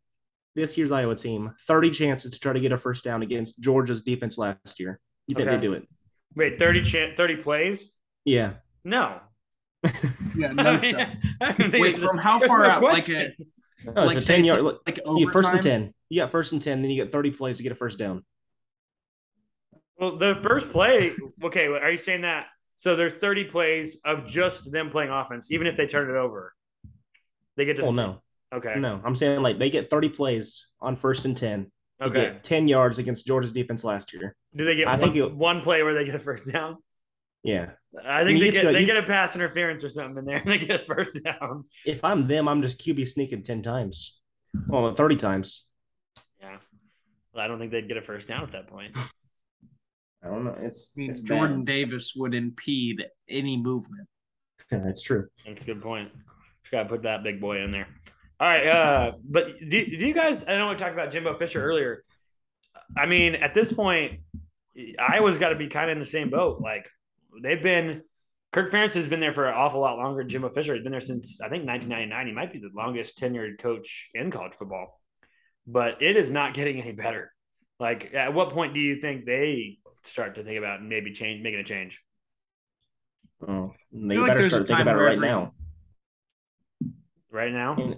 [0.55, 4.03] this year's Iowa team 30 chances to try to get a first down against Georgia's
[4.03, 4.99] defense last year.
[5.27, 5.57] You think okay.
[5.57, 5.87] they do it?
[6.35, 7.91] Wait, 30 ch- 30 plays?
[8.23, 8.53] Yeah.
[8.83, 9.19] No.
[10.35, 12.81] yeah, no I mean, Wait, from how far out?
[12.81, 13.35] Like a
[13.85, 15.93] no, like 10 yard like, like you first and 10.
[16.09, 18.23] You got first and 10, then you get 30 plays to get a first down.
[19.97, 22.47] Well, the first play, okay, are you saying that?
[22.75, 26.53] So there's 30 plays of just them playing offense, even if they turn it over.
[27.55, 27.83] They get to.
[27.83, 28.21] Well, no.
[28.53, 28.75] Okay.
[28.77, 31.71] No, I'm saying like they get 30 plays on first and 10.
[32.01, 32.37] Okay.
[32.41, 34.35] 10 yards against Georgia's defense last year.
[34.55, 36.77] Do they get I one, think it, one play where they get a first down?
[37.43, 37.71] Yeah.
[38.05, 40.57] I think they get they get a pass interference or something in there and they
[40.57, 41.63] get a first down.
[41.85, 44.19] If I'm them, I'm just QB sneaking 10 times.
[44.67, 45.67] Well, 30 times.
[46.41, 46.57] Yeah.
[47.33, 48.95] Well, I don't think they'd get a first down at that point.
[50.25, 50.55] I don't know.
[50.59, 51.73] It's, I mean, it's Jordan bad.
[51.73, 54.07] Davis would impede any movement.
[54.71, 55.27] Yeah, that's true.
[55.45, 56.09] That's a good point.
[56.63, 57.87] Just got to put that big boy in there.
[58.39, 58.65] All right.
[58.65, 62.03] Uh, but do, do you guys, I know we talked about Jimbo Fisher earlier.
[62.97, 64.21] I mean, at this point,
[64.99, 66.61] Iowa's got to be kind of in the same boat.
[66.61, 66.89] Like
[67.41, 68.01] they've been,
[68.51, 70.73] Kirk Ferentz has been there for an awful lot longer than Jimbo Fisher.
[70.73, 72.27] He's been there since I think 1999.
[72.27, 75.01] He might be the longest tenured coach in college football,
[75.67, 77.33] but it is not getting any better.
[77.79, 81.59] Like, at what point do you think they start to think about maybe change, making
[81.59, 82.01] a change?
[83.47, 85.53] Oh, they better like start thinking about it right now.
[87.31, 87.97] Right now, and,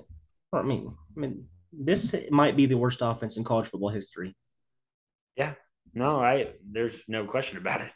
[0.51, 4.35] I mean, I mean, this might be the worst offense in college football history.
[5.35, 5.53] Yeah,
[5.93, 7.91] no, I there's no question about it.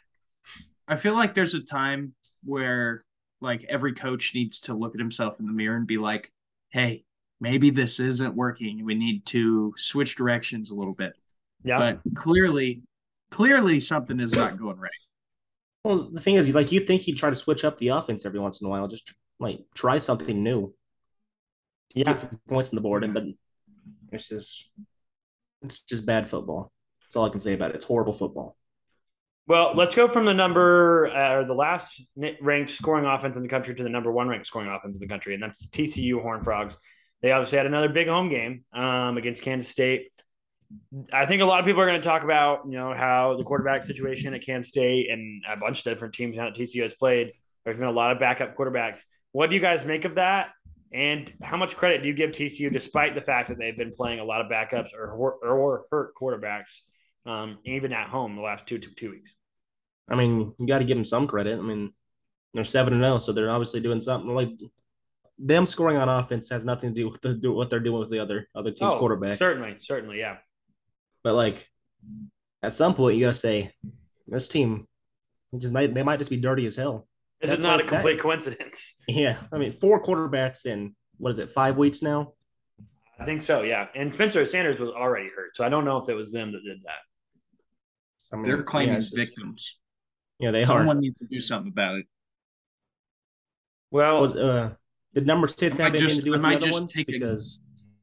[0.86, 3.02] I feel like there's a time where
[3.40, 6.32] like every coach needs to look at himself in the mirror and be like,
[6.70, 7.04] "Hey,
[7.40, 8.84] maybe this isn't working.
[8.84, 11.14] We need to switch directions a little bit."
[11.64, 11.78] Yeah.
[11.78, 12.82] But clearly,
[13.32, 14.90] clearly something is not going right.
[15.82, 18.38] Well, the thing is, like, you think he'd try to switch up the offense every
[18.38, 20.72] once in a while, just like try something new.
[21.94, 22.04] Yeah.
[22.04, 23.24] Get some points on the board, and but
[24.12, 24.70] it's just
[25.62, 26.72] it's just bad football.
[27.00, 27.76] That's all I can say about it.
[27.76, 28.56] It's horrible football.
[29.48, 32.00] Well, let's go from the number uh, or the last
[32.40, 35.12] ranked scoring offense in the country to the number one ranked scoring offense in the
[35.12, 36.76] country, and that's TCU Horn Frogs.
[37.22, 40.10] They obviously had another big home game um, against Kansas State.
[41.12, 43.44] I think a lot of people are going to talk about you know how the
[43.44, 46.94] quarterback situation at Kansas State and a bunch of different teams now that TCU has
[46.94, 47.32] played.
[47.64, 49.02] There's been a lot of backup quarterbacks.
[49.32, 50.48] What do you guys make of that?
[50.92, 54.20] And how much credit do you give TCU, despite the fact that they've been playing
[54.20, 56.80] a lot of backups or or, or hurt quarterbacks,
[57.24, 59.32] um, even at home the last two two, two weeks?
[60.10, 61.58] I mean, you got to give them some credit.
[61.58, 61.92] I mean,
[62.52, 64.34] they're seven and zero, so they're obviously doing something.
[64.34, 64.50] Like
[65.38, 68.10] them scoring on offense has nothing to do with the, do what they're doing with
[68.10, 69.38] the other other team's Oh, quarterback.
[69.38, 70.36] Certainly, certainly, yeah.
[71.24, 71.68] But like,
[72.62, 73.72] at some point, you got to say
[74.26, 74.86] this team
[75.58, 77.06] just might they might just be dirty as hell.
[77.40, 79.02] This That's is not like a that- complete coincidence.
[79.08, 82.32] Yeah, I mean, four quarterbacks in what is it, five weeks now?
[83.18, 83.86] I think so, yeah.
[83.94, 86.64] And Spencer Sanders was already hurt, so I don't know if it was them that
[86.64, 86.98] did that.
[88.32, 89.78] I mean, They're claiming yeah, just- victims.
[90.40, 90.66] Yeah, they are.
[90.66, 92.06] Someone needs to do something about it.
[93.90, 94.70] Well, Was uh,
[95.14, 96.80] did number six I have anything just- to do I with the might other just
[96.80, 96.92] ones?
[96.92, 97.60] take a- Because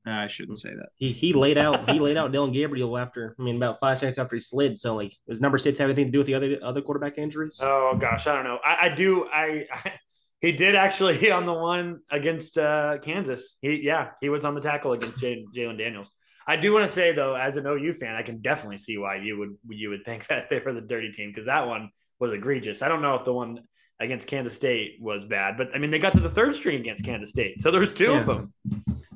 [0.09, 0.89] Nah, I shouldn't say that.
[0.95, 4.17] he he laid out he laid out Dillon Gabriel after I mean about five seconds
[4.17, 4.77] after he slid.
[4.79, 7.59] So like, does number six have anything to do with the other other quarterback injuries?
[7.61, 8.57] oh gosh, I don't know.
[8.65, 9.27] I, I do.
[9.31, 9.93] I, I
[10.41, 13.57] he did actually on the one against uh, Kansas.
[13.61, 16.11] He yeah, he was on the tackle against Jalon Daniels.
[16.47, 19.17] I do want to say though, as an OU fan, I can definitely see why
[19.17, 22.33] you would you would think that they were the dirty team because that one was
[22.33, 22.81] egregious.
[22.81, 23.59] I don't know if the one
[23.99, 27.05] against Kansas State was bad, but I mean they got to the third string against
[27.05, 28.53] Kansas State, so there's two of them.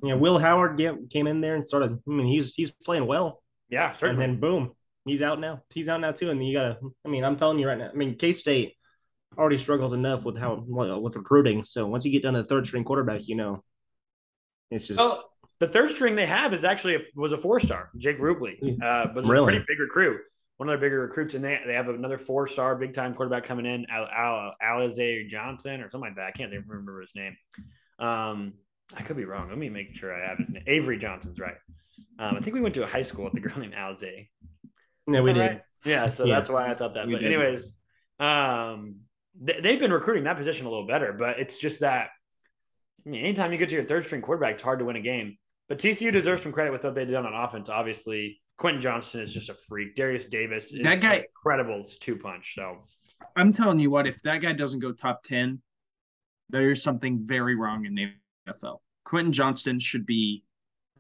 [0.03, 1.99] You know, Will Howard get, came in there and sort of.
[2.07, 4.25] I mean, he's he's playing well, Yeah, certainly.
[4.25, 4.73] and then boom,
[5.05, 5.61] he's out now.
[5.73, 6.77] He's out now too, and you gotta.
[7.05, 7.89] I mean, I'm telling you right now.
[7.89, 8.75] I mean, K State
[9.37, 11.63] already struggles enough with how with recruiting.
[11.65, 13.63] So once you get down to the third string quarterback, you know,
[14.69, 14.99] it's just.
[14.99, 15.23] Oh,
[15.59, 17.89] the third string they have is actually a, was a four star.
[17.97, 19.43] Jake Rubley uh, was Really?
[19.43, 20.19] a pretty big recruit,
[20.57, 23.45] one of their bigger recruits, and they they have another four star big time quarterback
[23.45, 26.25] coming in, Al, Al, Alize Johnson or something like that.
[26.27, 27.37] I can't even remember his name.
[27.99, 28.53] Um,
[28.95, 29.49] I could be wrong.
[29.49, 30.63] Let me make sure I have his name.
[30.67, 31.55] Avery Johnson's right.
[32.19, 34.27] Um, I think we went to a high school with a girl named Alize.
[35.07, 35.39] no, we did.
[35.39, 35.61] right?
[35.85, 36.35] Yeah, so Yeah.
[36.35, 37.07] that's why I thought that.
[37.07, 37.33] We But did.
[37.33, 37.75] anyways,
[38.19, 38.97] um,
[39.41, 42.09] they, they've been recruiting that position a little better, but it's just that.
[43.05, 45.01] I mean, anytime you get to your third string quarterback, it's hard to win a
[45.01, 45.37] game.
[45.67, 47.67] But TCU deserves some credit with what they've done on offense.
[47.69, 49.95] Obviously, Quentin Johnston is just a freak.
[49.95, 52.53] Derius Davis is That guy- incredible as two punch.
[52.55, 52.85] So
[53.35, 55.61] I'm telling you what, if that guy doesn't go top 10,
[56.49, 58.11] there's something very wrong in the
[58.47, 58.79] NFL.
[59.05, 60.43] Quentin Johnston should be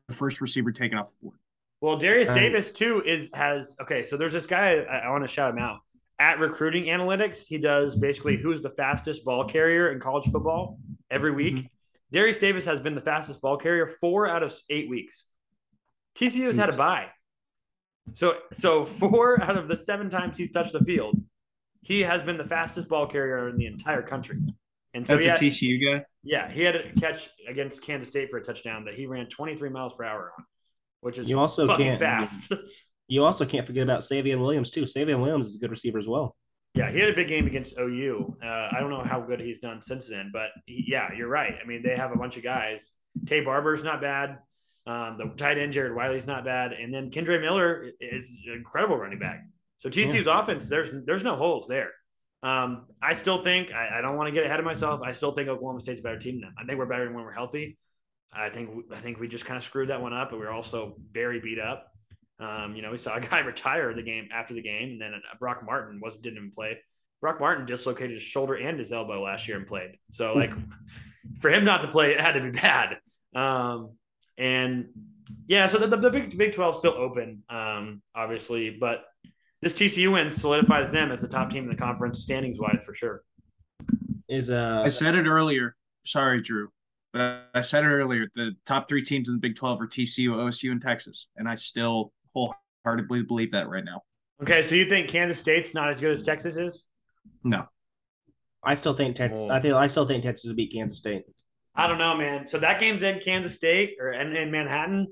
[0.07, 1.37] the first receiver taken off the board.
[1.81, 4.03] Well, Derius Um, Davis too is has okay.
[4.03, 5.79] So there's this guy I, I want to shout him out
[6.19, 7.45] at Recruiting Analytics.
[7.45, 10.79] He does basically who's the fastest ball carrier in college football
[11.11, 11.69] every week.
[12.11, 15.25] Derius Davis has been the fastest ball carrier four out of eight weeks.
[16.15, 17.07] TCU has had a bye,
[18.13, 21.19] so so four out of the seven times he's touched the field,
[21.81, 24.37] he has been the fastest ball carrier in the entire country.
[24.93, 26.05] And so That's he a had- TCU guy.
[26.23, 29.69] Yeah, he had a catch against Kansas State for a touchdown that he ran 23
[29.69, 30.45] miles per hour on,
[31.01, 32.51] which is You also can't- fast.
[33.09, 34.83] You also can't forget about Savion Williams too.
[34.83, 36.35] Savion Williams is a good receiver as well.
[36.73, 38.37] yeah, he had a big game against OU.
[38.41, 41.53] Uh, I don't know how good he's done since then, but he, yeah, you're right.
[41.61, 42.93] I mean, they have a bunch of guys.
[43.25, 44.39] Taye Barber's not bad.
[44.87, 48.97] Um, the tight end Jared Wiley's not bad, and then Kendre Miller is an incredible
[48.97, 49.43] running back.
[49.77, 51.91] So TCU's offense, there's there's no holes there.
[52.43, 55.01] Um, I still think I, I don't want to get ahead of myself.
[55.01, 56.55] I still think Oklahoma State's a better team than them.
[56.59, 57.77] I think we're better when we're healthy.
[58.33, 60.51] I think I think we just kind of screwed that one up, but we are
[60.51, 61.91] also very beat up.
[62.39, 65.13] Um, you know, we saw a guy retire the game after the game, and then
[65.13, 66.79] uh, Brock Martin was didn't even play.
[67.21, 69.97] Brock Martin dislocated his shoulder and his elbow last year and played.
[70.11, 70.51] So like
[71.39, 72.97] for him not to play, it had to be bad.
[73.33, 73.91] Um,
[74.37, 74.89] and
[75.47, 79.05] yeah, so the, the, the Big Big Twelve still open, um, obviously, but
[79.63, 82.93] this TCU win solidifies them as the top team in the conference standings wise for
[82.93, 83.23] sure.
[84.27, 85.75] Is uh I said it earlier.
[86.05, 86.69] Sorry, Drew.
[87.13, 88.27] But I said it earlier.
[88.35, 91.27] The top three teams in the Big 12 are TCU, OSU, and Texas.
[91.37, 94.01] And I still wholeheartedly believe that right now.
[94.41, 96.85] Okay, so you think Kansas State's not as good as Texas is?
[97.43, 97.67] No.
[98.63, 99.47] I still think Texas.
[99.49, 99.53] Oh.
[99.53, 101.23] I think I still think Texas will beat Kansas State.
[101.75, 102.45] I don't know, man.
[102.45, 105.07] So that game's in Kansas State or in, in Manhattan.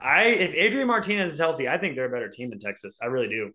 [0.00, 2.98] I if Adrian Martinez is healthy, I think they're a better team than Texas.
[3.02, 3.52] I really do.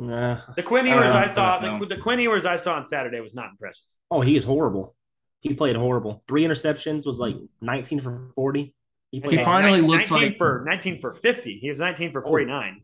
[0.00, 0.40] Nah.
[0.56, 3.20] The Quinn Ewers Uh, I saw, I the, the Quinn Ewers I saw on Saturday
[3.20, 3.84] was not impressive.
[4.10, 4.96] Oh, he is horrible.
[5.40, 6.24] He played horrible.
[6.26, 8.62] Three interceptions was like 19 for 40.
[9.10, 11.58] He He played finally 19, looks 19 like- for 19 for 50.
[11.58, 12.82] He was 19 for 49.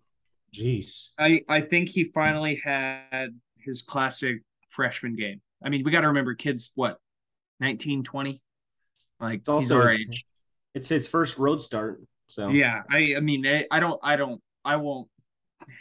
[0.55, 1.09] Jeez.
[1.19, 5.41] I I think he finally had his classic freshman game.
[5.65, 6.99] I mean, we got to remember kids what
[7.61, 8.43] 19, 20?
[9.21, 10.27] Like It's also our his- age.
[10.75, 12.03] It's his first road start.
[12.29, 15.09] So Yeah, I I mean I, I don't I don't I won't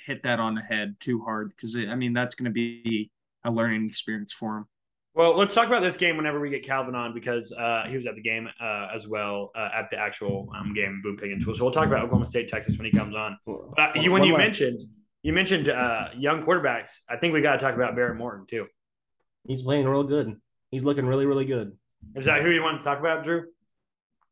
[0.06, 3.12] hit that on the head too hard because I mean that's going to be
[3.44, 4.66] a learning experience for him.
[5.14, 8.06] Well, let's talk about this game whenever we get Calvin on because uh, he was
[8.06, 11.54] at the game uh, as well uh, at the actual um, game in Boom Tool.
[11.54, 13.38] So we'll talk about Oklahoma State, Texas when he comes on.
[13.46, 14.82] But uh, you, when you mentioned
[15.24, 18.68] you mentioned uh, young quarterbacks, I think we got to talk about Behren Morton too.
[19.48, 20.36] he's playing real good.
[20.70, 21.78] He's looking really, really good.
[22.14, 23.46] Is that who you want to talk about, Drew?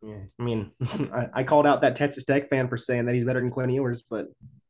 [0.01, 0.17] Yeah.
[0.37, 0.71] I mean,
[1.13, 3.69] I, I called out that Texas Tech fan for saying that he's better than Quinn
[3.69, 4.27] Ewers, but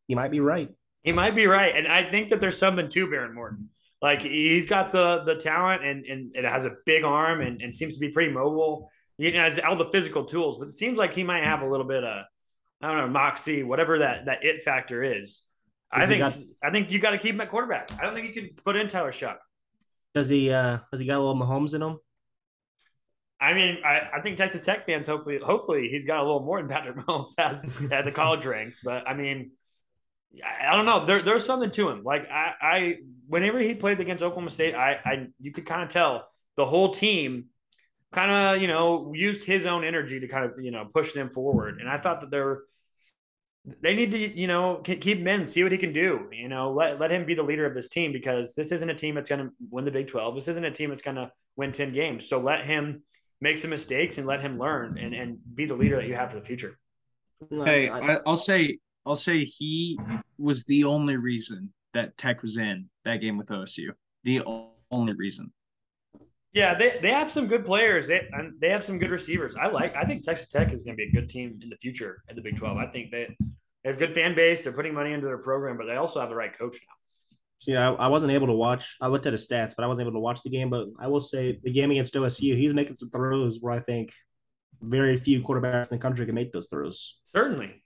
[0.08, 0.70] he might be right.
[1.04, 3.70] He might be right, and I think that there's something to Behren Morton.
[4.02, 7.74] Like he's got the the talent and and it has a big arm and, and
[7.76, 8.90] seems to be pretty mobile.
[9.18, 11.86] He has all the physical tools, but it seems like he might have a little
[11.88, 12.26] bit of
[12.82, 15.44] I don't know moxie, whatever that that it factor is.
[15.92, 17.92] I think got- I think you got to keep him at quarterback.
[17.98, 19.38] I don't think you can put in Tyler Shough.
[20.14, 20.52] Does he?
[20.52, 21.98] uh Has he got a little Mahomes in him?
[23.40, 26.60] I mean, I, I think Texas Tech fans hopefully hopefully he's got a little more
[26.60, 28.82] than Patrick Mahomes has at the college ranks.
[28.84, 29.52] But I mean,
[30.44, 31.06] I, I don't know.
[31.06, 32.04] There, there's something to him.
[32.04, 32.96] Like I, I
[33.28, 36.92] whenever he played against Oklahoma State, I, I you could kind of tell the whole
[36.92, 37.46] team
[38.12, 41.30] kind of you know used his own energy to kind of you know push them
[41.30, 41.80] forward.
[41.80, 42.62] And I thought that they're
[43.82, 46.28] they need to you know keep him in, see what he can do.
[46.32, 48.96] You know, let let him be the leader of this team because this isn't a
[48.96, 50.36] team that's going to win the Big Twelve.
[50.36, 52.28] This isn't a team that's going to win ten games.
[52.28, 53.04] So let him
[53.40, 56.32] make some mistakes and let him learn and, and be the leader that you have
[56.32, 56.78] for the future.
[57.66, 60.00] Hey, I- I, I'll say I'll say he
[60.38, 63.90] was the only reason that Tech was in that game with OSU.
[64.24, 64.42] The
[64.92, 65.52] only reason.
[66.54, 68.08] Yeah, they, they have some good players.
[68.08, 69.56] They and they have some good receivers.
[69.56, 69.96] I like.
[69.96, 72.36] I think Texas Tech is going to be a good team in the future at
[72.36, 72.78] the Big Twelve.
[72.78, 73.36] I think they,
[73.84, 74.64] they have a good fan base.
[74.64, 76.94] They're putting money into their program, but they also have the right coach now.
[77.58, 78.98] So, yeah, I, I wasn't able to watch.
[79.02, 80.70] I looked at his stats, but I wasn't able to watch the game.
[80.70, 84.12] But I will say the game against OSU, he's making some throws where I think
[84.82, 87.20] very few quarterbacks in the country can make those throws.
[87.34, 87.83] Certainly.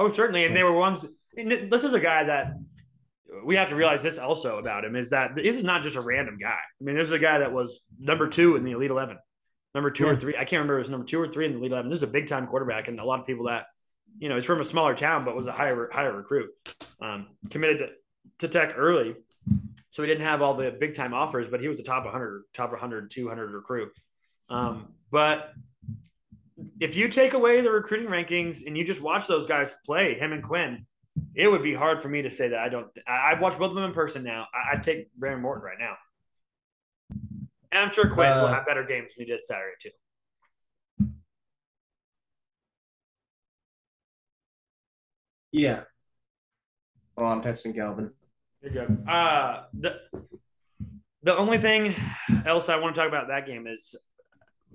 [0.00, 0.46] Oh, certainly.
[0.46, 1.04] And they were ones.
[1.36, 2.54] And this is a guy that
[3.44, 6.00] we have to realize this also about him is that this is not just a
[6.00, 6.56] random guy.
[6.58, 9.18] I mean, this is a guy that was number two in the Elite 11,
[9.74, 10.34] number two or three.
[10.34, 11.90] I can't remember if it was number two or three in the Elite 11.
[11.90, 12.88] This is a big time quarterback.
[12.88, 13.66] And a lot of people that,
[14.18, 16.48] you know, he's from a smaller town, but was a higher, higher recruit,
[17.02, 17.78] um, committed
[18.40, 19.14] to, to Tech early.
[19.90, 22.44] So he didn't have all the big time offers, but he was a top 100,
[22.54, 23.90] top 100, 200 recruit.
[24.48, 25.52] Um, but
[26.78, 30.32] if you take away the recruiting rankings and you just watch those guys play, him
[30.32, 30.86] and Quinn,
[31.34, 32.86] it would be hard for me to say that I don't.
[33.06, 34.46] I, I've watched both of them in person now.
[34.54, 35.96] I, I'd take Behren Morton right now,
[37.10, 39.90] and I'm sure Quinn will Uh, have better games than he did Saturday too.
[45.52, 45.82] Yeah.
[47.16, 48.12] Well, I'm texting Calvin.
[48.62, 49.08] You're good.
[49.08, 50.00] Uh, the
[51.22, 51.94] the only thing
[52.46, 53.94] else I want to talk about that game is,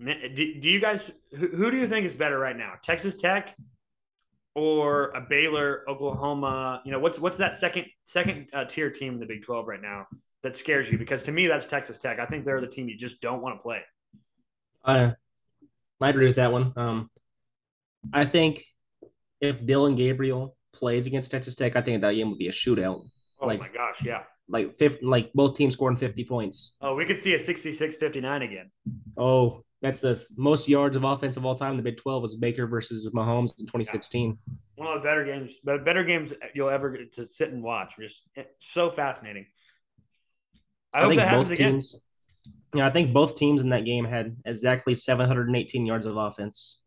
[0.03, 3.55] do, do you guys who, who do you think is better right now, Texas Tech
[4.53, 6.81] or a Baylor, Oklahoma?
[6.85, 9.81] You know, what's what's that second second uh, tier team in the Big Twelve right
[9.81, 10.07] now
[10.43, 10.97] that scares you?
[10.97, 12.19] Because to me, that's Texas Tech.
[12.19, 13.81] I think they're the team you just don't want to play.
[14.83, 15.13] I
[16.01, 16.73] I agree with that one.
[16.75, 17.09] Um,
[18.13, 18.63] I think
[19.41, 23.05] if Dillon Gabriel plays against Texas Tech, I think that game would be a shootout.
[23.39, 24.23] Oh Like- my gosh, yeah.
[24.47, 26.77] Like fifty, like both teams scoring fifty points.
[26.79, 28.69] Oh, we could see a 66-59 again.
[29.17, 31.77] Oh, that's the most yards of offense of all time.
[31.77, 34.37] The Big Twelve was Baker versus Mahomes in 2016.
[34.75, 37.95] One of the better games, but better games you'll ever get to sit and watch.
[37.99, 38.23] Just
[38.59, 39.45] so fascinating.
[40.93, 41.71] I, hope think that happens both again.
[41.73, 42.01] teams.
[42.73, 46.81] Yeah, I think both teams in that game had exactly 718 yards of offense.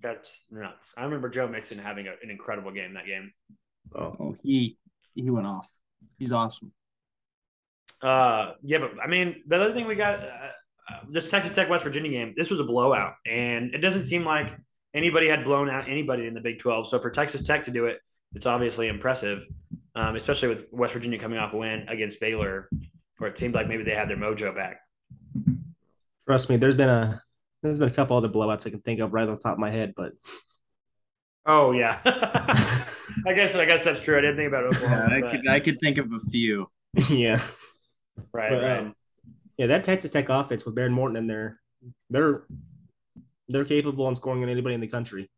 [0.00, 0.94] That's nuts.
[0.96, 3.32] I remember Joe Mixon having a, an incredible game that game.
[3.94, 4.78] Oh, he
[5.14, 5.68] he went off.
[6.18, 6.72] He's awesome.
[8.00, 10.50] Uh, yeah, but I mean, the other thing we got uh,
[11.10, 12.34] this Texas Tech West Virginia game.
[12.36, 14.56] This was a blowout, and it doesn't seem like
[14.94, 16.86] anybody had blown out anybody in the Big Twelve.
[16.86, 17.98] So for Texas Tech to do it,
[18.34, 19.46] it's obviously impressive,
[19.94, 22.68] um, especially with West Virginia coming off a win against Baylor,
[23.18, 24.80] where it seemed like maybe they had their mojo back.
[26.26, 27.22] Trust me, there's been a
[27.62, 29.58] there's been a couple other blowouts I can think of right off the top of
[29.58, 30.12] my head, but
[31.44, 32.00] Oh yeah,
[33.26, 34.16] I guess I guess that's true.
[34.16, 35.14] I didn't think about Yeah, Oklahoma.
[35.14, 36.68] I but- could I could think of a few.
[37.08, 37.40] yeah.
[38.32, 38.78] right, But, right.
[38.80, 38.94] um,
[39.56, 41.60] yeah, that Texas Tech offense with Behren Morton in there,
[42.10, 42.44] they're
[43.48, 45.28] they're capable on scoring on anybody in the country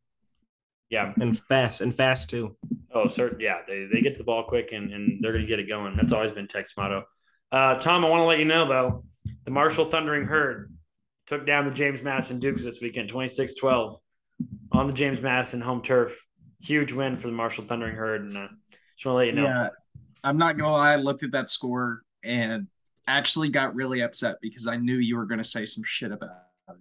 [0.95, 1.13] yeah.
[1.21, 2.57] and fast and fast too.
[2.93, 3.41] Oh, certain.
[3.41, 5.97] Yeah, they, they get the ball quick and, and they're going to get it going.
[5.97, 7.05] That's always been Tech's motto.
[7.51, 9.05] Uh, Tom, I want to let you know, though,
[9.45, 10.73] the Marshall Thundering Herd
[11.27, 13.99] took down the James Madison Dukes this weekend, 26 12
[14.73, 16.25] on the James Madison home turf.
[16.61, 18.23] Huge win for the Marshall Thundering Herd.
[18.23, 18.49] And uh,
[18.97, 19.45] Just want to let you know.
[19.45, 19.69] Yeah,
[20.23, 20.93] I'm not gonna lie.
[20.93, 22.69] I looked at that score and
[23.07, 26.31] actually got really upset because I knew you were gonna say some shit about
[26.69, 26.77] it.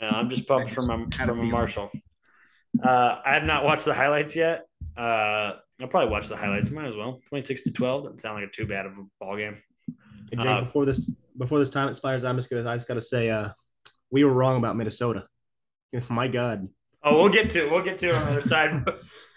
[0.00, 1.44] Yeah, I'm just pumped I from a, just had a from a.
[1.44, 1.90] Marshall.
[2.82, 4.66] Uh, I have not watched the highlights yet.
[4.96, 6.70] Uh, I'll probably watch the highlights.
[6.70, 7.20] Might as well.
[7.28, 8.04] 26 to 12.
[8.04, 9.56] Doesn't sound like a too bad of a ball game.
[10.30, 13.00] Hey, Jake, Uh, before this before this time expires, I'm just gonna I just gotta
[13.00, 13.50] say uh
[14.10, 15.26] we were wrong about Minnesota.
[16.08, 16.68] My God.
[17.06, 17.70] Oh, we'll get to it.
[17.70, 18.82] We'll get to it on the other side.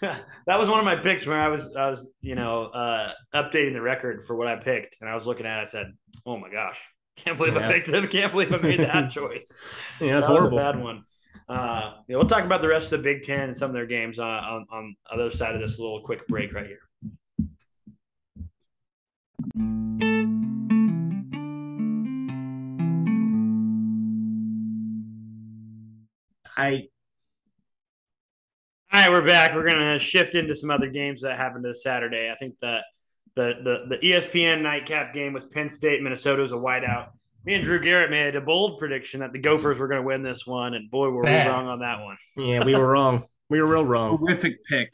[0.00, 3.74] that was one of my picks where I was I was you know uh, updating
[3.74, 5.58] the record for what I picked, and I was looking at.
[5.58, 5.92] it, I said,
[6.24, 6.80] "Oh my gosh,
[7.16, 8.10] can't believe I picked it.
[8.10, 9.58] Can't believe I made that choice."
[10.00, 10.58] Yeah, that's that was horrible.
[10.58, 11.02] a bad one.
[11.46, 13.86] Uh, yeah, we'll talk about the rest of the Big Ten and some of their
[13.86, 16.80] games on on, on the other side of this little quick break right here.
[26.56, 26.88] I
[28.90, 29.54] All right, we're back.
[29.54, 32.30] We're gonna shift into some other games that happened this Saturday.
[32.32, 32.84] I think that
[33.36, 37.08] the the the ESPN nightcap game was Penn State, Minnesota was a whiteout.
[37.44, 40.22] Me and Drew Garrett made a bold prediction that the Gophers were going to win
[40.22, 41.46] this one, and boy, were Bad.
[41.46, 42.16] we wrong on that one.
[42.36, 43.24] yeah, we were wrong.
[43.48, 44.18] We were real wrong.
[44.18, 44.92] Horrific pick.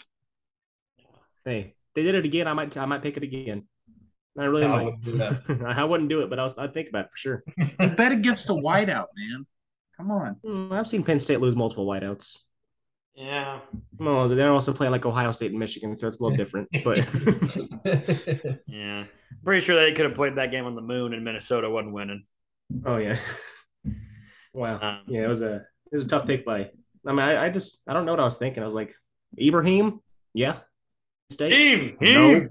[1.44, 2.48] Hey, they did it again.
[2.48, 3.64] I might I might pick it again.
[4.36, 4.84] I really I might.
[4.86, 5.42] wouldn't do that.
[5.76, 7.44] I wouldn't do it, but I was I'd think about it for sure.
[7.80, 9.46] You bet against a whiteout, man.
[9.96, 10.36] Come on.
[10.44, 12.38] Hmm, I've seen Penn State lose multiple whiteouts.
[13.14, 13.60] Yeah,
[13.98, 16.68] Well, they're also playing like Ohio State and Michigan, so it's a little different.
[16.82, 16.98] But
[18.66, 19.04] yeah.
[19.44, 22.24] Pretty sure they could have played that game on the moon, and Minnesota wasn't winning.
[22.86, 23.18] oh yeah,
[24.52, 25.56] wow, Um, yeah, it was a
[25.92, 26.70] it was a tough pick by.
[27.06, 28.62] I mean, I, I just I don't know what I was thinking.
[28.62, 28.94] I was like,
[29.38, 30.00] Ibrahim,
[30.32, 30.58] yeah,
[31.30, 32.34] State, Team, no.
[32.34, 32.50] team.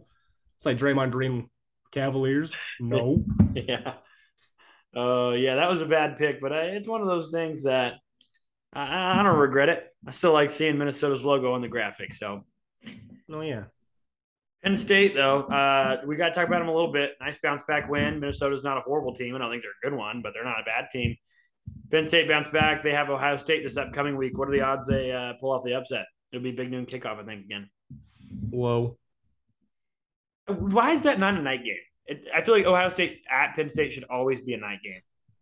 [0.58, 1.50] It's like Draymond Green,
[1.92, 3.24] Cavaliers, no.
[3.56, 3.96] Yeah.
[4.96, 7.94] Oh, yeah, that was a bad pick, but I, it's one of those things that
[8.74, 9.86] I, I don't regret it.
[10.08, 12.14] I still like seeing Minnesota's logo on the graphic.
[12.14, 12.44] So
[13.32, 13.64] Oh yeah,
[14.64, 17.12] Penn State, though, uh, we got to talk about them a little bit.
[17.20, 18.20] Nice bounce back win.
[18.20, 19.36] Minnesota's not a horrible team.
[19.36, 21.18] And I don't think they're a good one, but they're not a bad team.
[21.92, 22.82] Penn State bounced back.
[22.82, 24.38] They have Ohio State this upcoming week.
[24.38, 26.06] What are the odds they uh, pull off the upset?
[26.32, 27.70] It'll be big noon kickoff, I think, again.
[28.50, 28.98] whoa.
[30.48, 31.76] Why is that not a night game?
[32.06, 35.02] It, I feel like Ohio State at Penn State should always be a night game.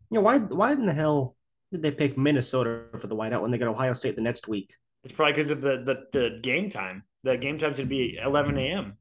[0.09, 1.36] Yeah, why why in the hell
[1.72, 4.74] did they pick Minnesota for the whiteout when they got Ohio State the next week?
[5.03, 7.03] It's probably because of the, the the game time.
[7.24, 8.97] The game time should be 11 a.m.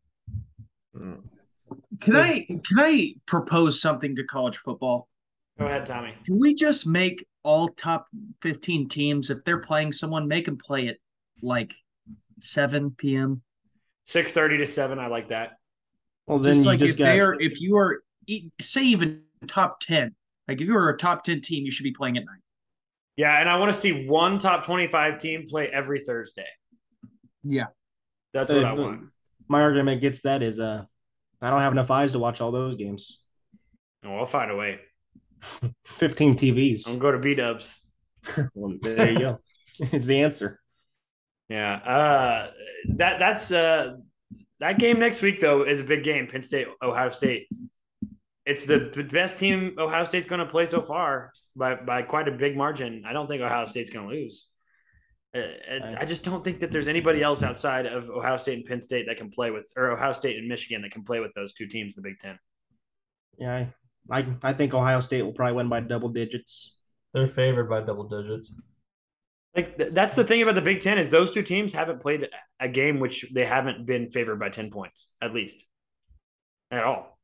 [0.96, 1.14] Hmm.
[2.00, 5.08] Can I can I propose something to college football?
[5.58, 6.14] Go ahead, Tommy.
[6.24, 8.06] Can we just make all top
[8.42, 10.96] 15 teams, if they're playing someone, make them play at
[11.42, 11.74] like
[12.42, 13.42] 7 p.m.?
[14.08, 14.98] 6:30 to 7.
[14.98, 15.52] I like that.
[16.26, 18.84] Well, then Just you like just if got they are, if you are, e- say
[18.84, 20.14] even top 10,
[20.48, 22.40] like if you were a top 10 team, you should be playing at night.
[23.16, 26.46] Yeah, and I want to see one top 25 team play every Thursday.
[27.44, 27.66] Yeah.
[28.32, 29.08] That's what I want.
[29.48, 30.84] my argument against that is uh
[31.42, 33.20] I don't have enough eyes to watch all those games.
[34.04, 34.78] Oh, I'll find a way.
[35.84, 36.88] 15 TVs.
[36.88, 37.80] I'll go to B Dubs.
[38.54, 39.38] Well, there you go.
[39.78, 40.60] it's the answer.
[41.48, 41.74] Yeah.
[41.74, 42.50] Uh,
[42.96, 43.96] that that's uh,
[44.60, 46.26] that game next week though is a big game.
[46.26, 47.48] Penn State, Ohio State.
[48.50, 52.32] It's the best team Ohio State's going to play so far by by quite a
[52.32, 53.04] big margin.
[53.06, 54.48] I don't think Ohio State's going to lose.
[55.32, 55.42] Uh,
[55.96, 59.06] I just don't think that there's anybody else outside of Ohio State and Penn State
[59.06, 61.66] that can play with, or Ohio State and Michigan that can play with those two
[61.66, 62.36] teams in the Big Ten.
[63.38, 63.66] Yeah,
[64.10, 66.76] I, I I think Ohio State will probably win by double digits.
[67.14, 68.52] They're favored by double digits.
[69.54, 72.28] Like th- that's the thing about the Big Ten is those two teams haven't played
[72.58, 75.64] a game which they haven't been favored by ten points at least,
[76.72, 77.19] at all.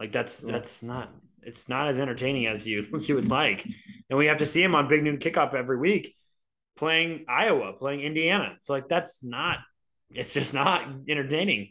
[0.00, 0.52] Like that's Yeah.
[0.52, 3.64] that's not it's not as entertaining as you you would like,
[4.08, 6.16] and we have to see him on Big Noon Kickoff every week,
[6.76, 8.52] playing Iowa, playing Indiana.
[8.56, 9.58] It's like that's not
[10.10, 11.70] it's just not entertaining.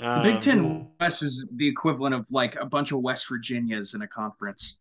[0.00, 4.02] Um, Big Ten West is the equivalent of like a bunch of West Virginias in
[4.02, 4.76] a conference.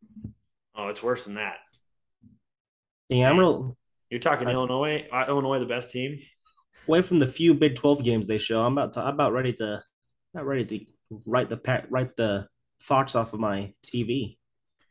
[0.76, 1.58] Oh, it's worse than that.
[3.10, 3.78] Yeah, I'm real
[4.10, 5.08] You're talking I- Illinois.
[5.12, 6.18] Uh, Illinois, the best team.
[6.88, 8.64] away from the few Big 12 games they show.
[8.64, 9.84] I'm about to, I'm about ready to
[10.34, 10.86] not ready to
[11.26, 12.48] write the pack write the
[12.82, 14.38] Fox off of my TV.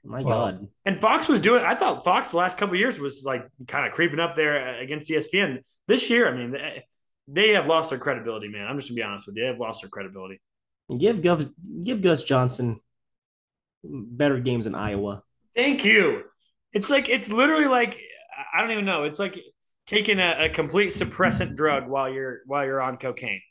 [0.05, 0.69] My Well, God.
[0.85, 1.65] And Fox was doing.
[1.65, 4.69] I thought Fox the last couple of years was like kind of creeping up there
[4.69, 5.59] uh, against E ESPN.
[5.87, 6.85] This year, I mean, they,
[7.29, 8.67] they have lost their credibility, man.
[8.67, 9.43] I'm just gonna be honest with you.
[9.43, 10.41] They have lost their credibility.
[10.99, 11.45] Give Gus
[11.83, 12.81] give Gus Johnson
[13.85, 15.23] better games in Iowa.
[15.55, 16.25] Thank you.
[16.73, 18.01] It's like it's literally like
[18.55, 19.03] I don't even know.
[19.03, 19.39] It's like
[19.87, 23.43] taking a, a complete suppressant drug while you're while you're on cocaine.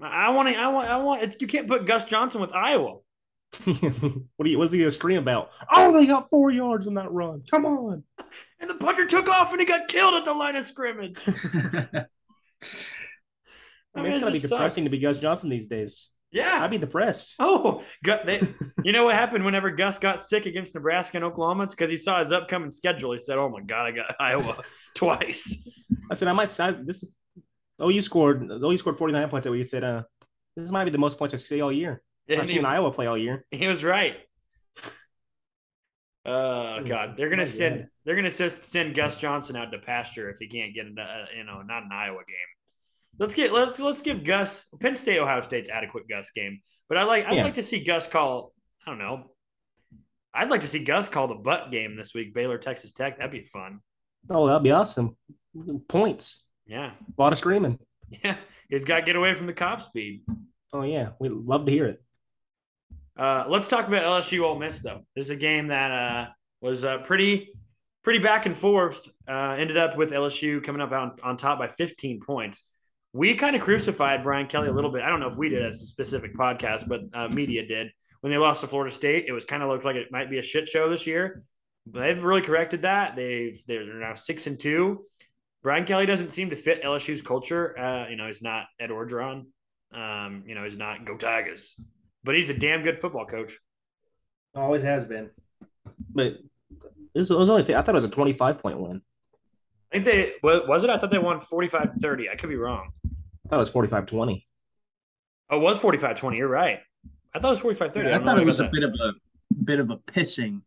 [0.00, 0.54] I want to.
[0.54, 0.88] I want.
[0.88, 1.40] I want.
[1.40, 2.98] You can't put Gus Johnson with Iowa.
[3.64, 5.50] what do you what's he gonna scream about?
[5.74, 7.42] Oh, they got four yards on that run.
[7.50, 8.04] Come on.
[8.60, 11.18] And the punter took off and he got killed at the line of scrimmage.
[13.94, 14.84] I mean, it's it gotta be depressing sucks.
[14.84, 16.10] to be Gus Johnson these days.
[16.30, 16.58] Yeah.
[16.62, 17.34] I'd be depressed.
[17.38, 18.46] Oh, Gu- they,
[18.84, 21.64] you know what happened whenever Gus got sick against Nebraska and Oklahoma?
[21.64, 23.12] It's because he saw his upcoming schedule.
[23.12, 24.62] He said, "Oh my God, I got Iowa
[24.94, 25.66] twice."
[26.10, 26.60] I said I might.
[26.60, 27.02] I, this
[27.78, 28.46] oh, you scored.
[28.50, 29.44] Oh, you scored forty nine points.
[29.44, 30.02] That way you said, uh,
[30.54, 32.02] this might be the most points I see all year.
[32.28, 33.44] And I've he- seen Iowa play all year.
[33.50, 34.16] He was right.
[36.26, 37.88] Oh God, they're gonna My send God.
[38.04, 41.44] they're gonna send Gus Johnson out to pasture if he can't get a, uh, you
[41.44, 42.36] know not an Iowa game.
[43.18, 47.04] Let's get let's let's give Gus Penn State Ohio State's adequate Gus game, but I
[47.04, 47.44] like I'd Yeah.
[47.44, 48.52] like to see Gus call
[48.86, 49.30] I don't know.
[50.34, 53.16] I'd like to see Gus call the butt game this week, Baylor Texas Tech.
[53.16, 53.80] That'd be fun.
[54.28, 55.16] Oh, that'd be awesome.
[55.88, 56.44] Points.
[56.66, 57.78] Yeah, A lot of screaming.
[58.22, 58.36] yeah.
[58.68, 60.20] He's got to get away from the cop speed.
[60.74, 62.02] Oh yeah, we love to hear it.
[63.18, 65.00] Uh, let's talk about LSU Ole Miss though.
[65.16, 66.26] This is a game that uh,
[66.60, 67.52] was uh, pretty
[68.04, 69.08] pretty back and forth.
[69.28, 72.62] Uh, ended up with LSU coming up on, on top by 15 points.
[73.12, 75.02] We kind of crucified Brian Kelly a little bit.
[75.02, 77.88] I don't know if we did as a specific podcast, but uh, media did
[78.20, 79.24] when they lost to Florida State.
[79.26, 81.42] It was kind of looked like it might be a shit show this year.
[81.86, 83.16] But they've really corrected that.
[83.16, 85.06] They've they're now six and two.
[85.62, 87.74] Brian Kelly doesn't seem to fit LSU's culture.
[88.08, 89.46] You know, he's not Ed Orgeron.
[89.92, 91.74] Um, you know, he's not Go Tigers
[92.28, 93.58] but he's a damn good football coach.
[94.54, 95.30] Always has been.
[96.12, 96.34] But
[97.14, 97.62] this was only.
[97.62, 97.74] Thing.
[97.74, 99.00] I thought it was a twenty five point win.
[99.90, 100.90] I think they wa- was it.
[100.90, 102.28] I thought they won 45 to 30.
[102.28, 102.90] I could be wrong.
[103.06, 104.44] I thought it was 45-20.
[105.48, 106.36] Oh, it was 45 20.
[106.36, 106.80] You're right.
[107.34, 108.12] I thought it was 45 30.
[108.12, 109.12] I thought it was a bit of a
[109.64, 110.60] bit of a pissing,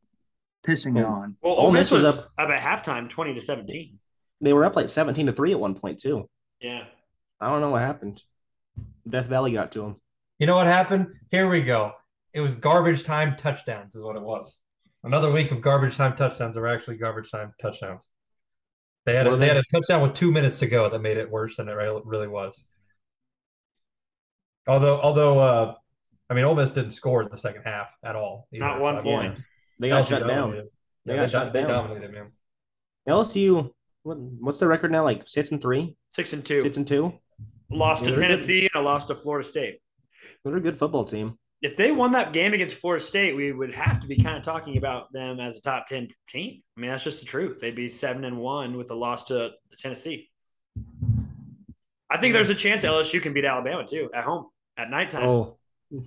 [0.65, 1.05] pissing Oh.
[1.05, 1.37] on.
[1.43, 3.99] Well, Ole Ole Miss Miss was, was up, at halftime 20 to 17.
[4.41, 6.27] They were up like seventeen to three at one point too.
[6.59, 6.85] Yeah.
[7.39, 8.23] I don't know what happened.
[9.07, 9.95] Death Valley got to him.
[10.41, 11.05] You know what happened?
[11.29, 11.91] Here we go.
[12.33, 14.57] It was garbage time touchdowns, is what it was.
[15.03, 18.07] Another week of garbage time touchdowns are actually garbage time touchdowns.
[19.05, 19.47] They had a, they they?
[19.49, 22.27] had a touchdown with two minutes to go that made it worse than it really
[22.27, 22.59] was.
[24.67, 25.73] Although, although, uh,
[26.31, 28.47] I mean, Ole Miss didn't score in the second half at all.
[28.51, 29.37] either, Not one so- point.
[29.77, 30.51] They got LSU shut down.
[31.05, 31.69] They Yeah, got they, shut they down.
[31.69, 32.31] dominated, man.
[33.07, 33.69] LSU.
[34.01, 35.03] What, what's their record now?
[35.03, 36.63] Like six and three, Six and two.
[36.63, 37.13] six and two.
[37.69, 38.27] Lost Yeah, to they're good.
[38.35, 39.79] Tennessee and a loss to Florida State.
[40.43, 41.37] They're a good football team.
[41.61, 44.43] If they won that game against Florida State, we would have to be kind of
[44.43, 46.61] talking about them as a top 10 team.
[46.75, 47.59] I mean, that's just the truth.
[47.61, 50.29] They'd be seven and one with a loss to Tennessee.
[52.09, 55.27] I think there's a chance LSU can beat Alabama too at home at nighttime.
[55.27, 55.57] Oh,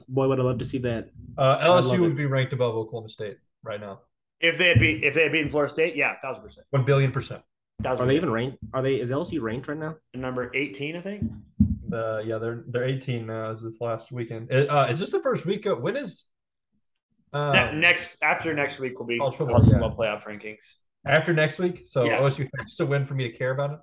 [0.09, 1.11] boy, would I love to see that.
[1.39, 2.01] Uh, I love LSU it.
[2.01, 4.01] would be ranked above Oklahoma State right now.
[4.41, 6.67] If they had beat if they had beaten Florida State, yeah, thousand percent.
[6.71, 7.43] One billion percent.
[7.83, 8.59] Thousand Are they even ranked?
[8.75, 8.97] Are they?
[8.97, 9.97] Is LSU ranked right now?
[10.15, 11.23] number eighteen, I think.
[11.95, 13.51] Uh, yeah, they're they're 18 now.
[13.51, 14.53] Is this last weekend.
[14.53, 15.67] Uh, is this the first week?
[15.67, 16.25] Of, when is
[17.33, 20.17] uh, next after next week will be College college football, football, yeah.
[20.17, 20.75] playoff rankings.
[21.05, 21.83] after next week?
[21.87, 22.21] So Yeah.
[22.21, 23.79] OSU has to win for me to care about it.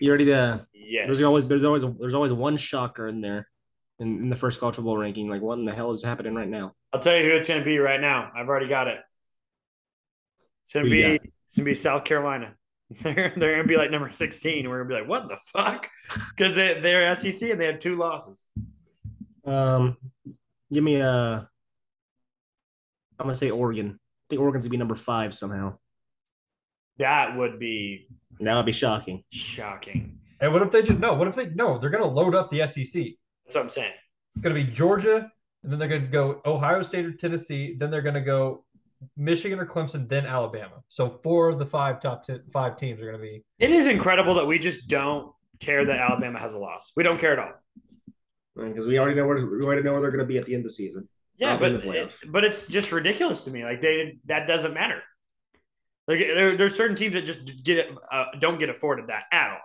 [0.00, 0.66] You ready to?
[0.72, 1.06] Yes.
[1.06, 3.48] There's always there's always there's always one shocker in there,
[3.98, 5.28] in, in the first college football ranking.
[5.28, 6.72] Like what in the hell is happening right now?
[6.92, 8.30] I'll tell you who it's going to be right now.
[8.36, 8.98] I've already got it.
[10.62, 11.02] It's going to Who be
[11.46, 12.54] it's going to be South Carolina.
[13.02, 14.68] They're they're going to be like number sixteen.
[14.68, 15.88] We're going to be like, what the fuck?
[16.36, 18.46] Because they, they're SEC and they have two losses.
[19.44, 19.96] Um,
[20.72, 21.48] give me a.
[23.18, 23.98] I'm gonna say Oregon.
[24.00, 25.78] I think Oregon's gonna be number five somehow.
[26.98, 28.08] That would be
[28.40, 29.24] That would be shocking.
[29.30, 30.18] shocking.
[30.40, 31.14] And what if they just no?
[31.14, 31.78] What if they no?
[31.78, 33.02] They're going to load up the SEC.
[33.44, 33.92] That's what I'm saying.
[34.34, 35.30] It's going to be Georgia,
[35.62, 37.76] and then they're going to go Ohio State or Tennessee.
[37.78, 38.64] Then they're going to go
[39.16, 40.82] Michigan or Clemson, then Alabama.
[40.88, 43.44] So four of the five top ten, five teams are going to be.
[43.58, 46.92] It is incredible that we just don't care that Alabama has a loss.
[46.96, 47.52] We don't care at all.
[48.56, 50.60] Because we already know where we already know where they're gonna be at the end
[50.64, 51.08] of the season.
[51.36, 53.64] Yeah, but in but it's just ridiculous to me.
[53.64, 55.02] Like they that doesn't matter.
[56.06, 59.50] Like there, there's certain teams that just get it, uh, don't get afforded that at
[59.50, 59.60] all.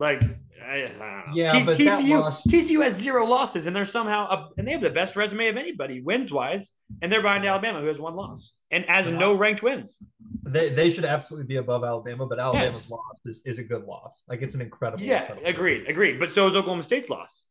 [0.00, 0.22] Like
[0.62, 1.22] I, I don't know.
[1.34, 4.72] Yeah, T- but TCU loss- TCU has zero losses and they're somehow up, and they
[4.72, 6.70] have the best resume of anybody wins wise,
[7.02, 9.98] and they're behind Alabama who has one loss and has no ranked wins.
[10.44, 12.90] They they should absolutely be above Alabama, but Alabama's Yes.
[12.90, 14.22] loss is, is a good loss.
[14.28, 15.02] Like it's an incredible.
[15.04, 16.18] Yeah, incredible- agreed, agreed.
[16.18, 17.44] But so is Oklahoma State's loss.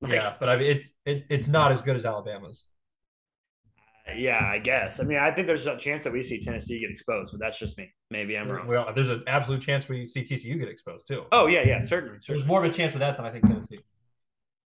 [0.00, 2.64] Like, yeah, but I mean it's it, it's not as good as Alabama's.
[4.16, 5.00] Yeah, I guess.
[5.00, 7.58] I mean, I think there's a chance that we see Tennessee get exposed, but that's
[7.58, 7.92] just me.
[8.10, 8.66] Maybe I'm wrong.
[8.66, 11.24] Well, there's an absolute chance we see TCU get exposed too.
[11.32, 12.40] Oh yeah, yeah, certainly, certainly.
[12.40, 13.80] There's more of a chance of that than I think Tennessee.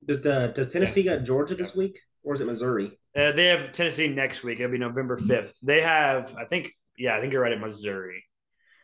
[0.07, 2.99] Does the does Tennessee got Georgia this week or is it Missouri?
[3.17, 4.61] Uh, they have Tennessee next week.
[4.61, 5.59] It'll be November 5th.
[5.63, 8.23] They have, I think, yeah, I think you're right at Missouri.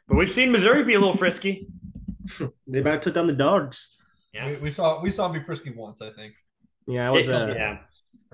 [0.08, 1.66] But we've seen Missouri be a little frisky.
[2.66, 3.98] They about took down the dogs.
[4.32, 4.48] Yeah.
[4.48, 6.32] We, we saw we saw him be frisky once, I think.
[6.86, 7.78] Yeah, I was Yeah, uh, yeah.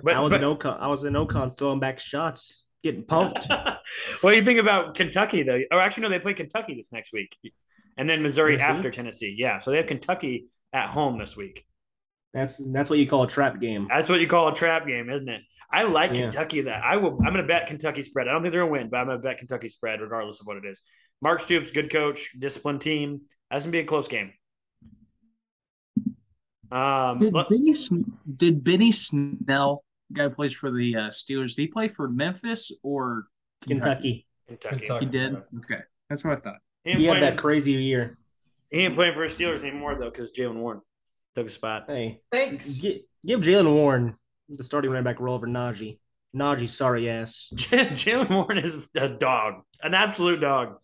[0.03, 0.81] But, I was but in Ocon.
[0.81, 3.47] I was in Ocon throwing back shots, getting pumped.
[4.21, 5.61] what do you think about Kentucky, though?
[5.71, 7.37] Or actually, no, they play Kentucky this next week.
[7.97, 8.77] And then Missouri Tennessee?
[8.77, 9.35] after Tennessee.
[9.37, 9.59] Yeah.
[9.59, 11.65] So they have Kentucky at home this week.
[12.35, 13.89] That's that's what you call a trap game.
[13.89, 15.41] That's what you call a trap game, isn't it?
[15.73, 16.23] I like Yeah.
[16.23, 16.61] Kentucky.
[16.63, 17.13] That I will.
[17.15, 18.29] I'm going to bet Kentucky spread.
[18.29, 20.41] I don't think they're going to win, but I'm going to bet Kentucky spread regardless
[20.41, 20.81] of what it is.
[21.21, 23.23] Mark Stoops, good coach, disciplined team.
[23.51, 24.33] That's going to be a close game.
[26.71, 27.75] Um, Did Benny,
[28.37, 32.73] did Benny Snell, guy who plays for the uh, Steelers, did he play for Memphis
[32.83, 33.27] or
[33.67, 34.27] Kentucky.
[34.47, 34.77] Kentucky.
[34.79, 35.05] Kentucky.
[35.05, 35.37] He did.
[35.65, 36.59] Okay, that's what I thought.
[36.85, 38.17] He He had playing, that crazy year.
[38.71, 40.81] he ain't playing for the Steelers anymore though because Jaylen Warren
[41.35, 41.85] took a spot.
[41.89, 42.75] Hey, Thanks.
[42.75, 44.15] gi- give Jaylen Warren
[44.49, 45.99] the starting running back role over Najee.
[46.35, 47.51] Najee, sorry ass.
[47.57, 50.77] Jaylen Warren is a dog, an absolute dog.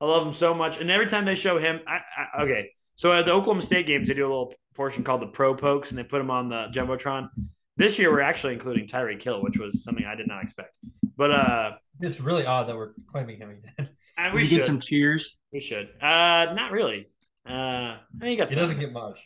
[0.00, 2.70] I love him so much, and every time they show him, I, I, okay.
[2.96, 5.90] So at the Oklahoma State games, they do a little portion called the Pro Pokes,
[5.90, 7.28] and they put him on the jumbotron.
[7.76, 10.78] This year, we're actually including Tyreek Hill, which was something I did not expect.
[11.16, 13.88] But uh, It's really odd that we're claiming him again.
[14.18, 15.38] and we he should, get some cheers?
[15.52, 15.88] we should.
[16.00, 17.08] Uh, not really.
[17.48, 18.62] Uh, I mean, he got He some.
[18.64, 19.18] doesn't get much.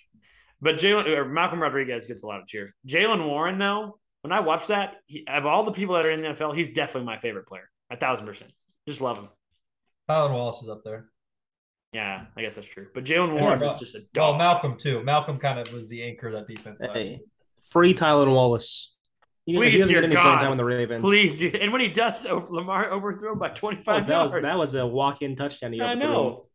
[0.61, 2.73] But Jalen or Malcolm Rodriguez gets a lot of cheers.
[2.87, 6.23] Jaylen Warren, though, when I watch that, he, of all the people that are in
[6.23, 7.69] the NFL, he's definitely my favorite player.
[7.91, 8.51] A thousand percent.
[8.89, 9.29] Just love him.
[10.11, 11.07] Tylan Wallace is up there.
[11.93, 12.89] Yeah, I guess that's true.
[12.95, 14.37] But Jaylen Warren but- is just a Well.
[14.37, 15.03] Malcolm too.
[15.05, 16.79] Malcolm kind of was the anchor of that defense.
[16.93, 17.21] Hey,
[17.71, 18.95] free Tylan Wallace.
[19.47, 20.41] He doesn't- he Please, dear get any playing God.
[20.43, 21.01] time in the Ravens.
[21.01, 21.55] Please, dude.
[21.57, 24.75] And when he does, over Lamar overthrown by twenty Oh, five that was that was
[24.75, 25.73] a walk-in touchdown.
[25.73, 26.47] he I know.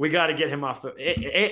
[0.00, 0.94] We got to get him off the.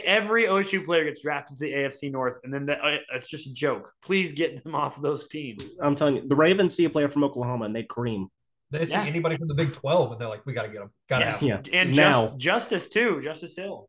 [0.07, 3.49] Every OSU player gets drafted to the AFC North, and then the, uh, it's just
[3.49, 3.93] a joke.
[4.03, 5.77] Please get them off those teams.
[5.83, 8.29] I'm telling you, the Ravens see a player from Oklahoma and they cream.
[8.71, 9.03] They see Yeah.
[9.05, 10.91] anybody from the Big Twelve, and they're like, "We got to get him.
[11.09, 11.31] Got to Yeah.
[11.33, 13.89] have him." Yeah, And now just, Justice too, Justice Hill.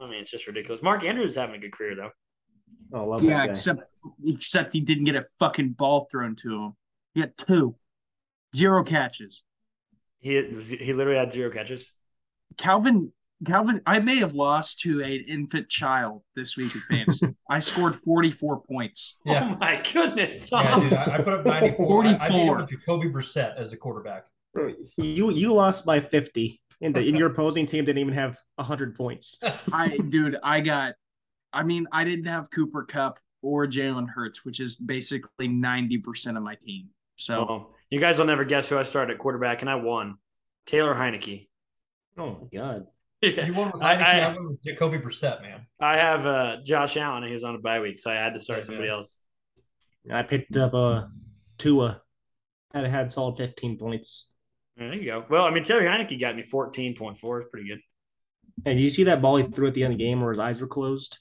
[0.00, 0.82] I mean, it's just ridiculous.
[0.82, 2.10] Mark Andrews is having a good career though.
[2.92, 3.52] Oh, I love Yeah, that guy.
[3.52, 3.90] except
[4.24, 6.72] except he didn't get a fucking ball thrown to him.
[7.14, 7.76] He had two,
[8.54, 9.42] zero catches.
[10.20, 11.92] He he literally had zero catches.
[12.56, 13.12] Calvin
[13.44, 17.28] Calvin, I may have lost to an infant child this week in fantasy.
[17.50, 19.18] I scored 44 points.
[19.26, 19.50] Oh yeah.
[19.52, 20.50] Oh my goodness!
[20.50, 22.04] Yeah, dude, I, I put up 94.
[22.06, 22.58] I, I beat 44.
[22.58, 24.24] over Jacoby Brissett as a quarterback.
[24.96, 28.94] You you lost by 50, and, the, and your opposing team didn't even have 100
[28.94, 29.38] points.
[29.70, 30.94] I dude, I got
[31.56, 36.42] I mean, I didn't have Cooper Kupp or Jalen Hurts, which is basically 90% of
[36.42, 36.88] my team.
[37.16, 40.18] So Well, you guys will never guess who I started at quarterback, and I won.
[40.66, 41.48] Taylor Heinicke.
[42.18, 42.86] Oh my god!
[43.22, 45.66] You won with I- Heinicke, I- I, won with Jacoby Brissett, man.
[45.80, 48.34] I have uh, Josh Allen, and he was on a bye week, so I had
[48.34, 48.94] to start Yeah, somebody yeah.
[48.94, 49.18] else.
[50.12, 51.06] I picked up uh,
[51.58, 52.02] Tua.
[52.74, 54.32] Had had solid 15 points.
[54.76, 55.24] There you go.
[55.30, 57.40] Well, I mean, Taylor Heinicke got me fourteen point four.
[57.40, 57.80] It's pretty good.
[58.66, 60.38] And you see that ball he threw at the end of the game where his
[60.38, 61.18] eyes were closed?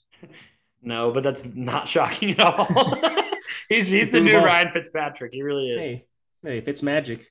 [0.81, 2.65] No, but that's not shocking at all.
[3.69, 4.37] he's he's the new.
[4.37, 5.33] Ryan Fitzpatrick.
[5.33, 5.79] He really is.
[5.81, 6.05] Hey,
[6.43, 7.21] hey, if it's magic,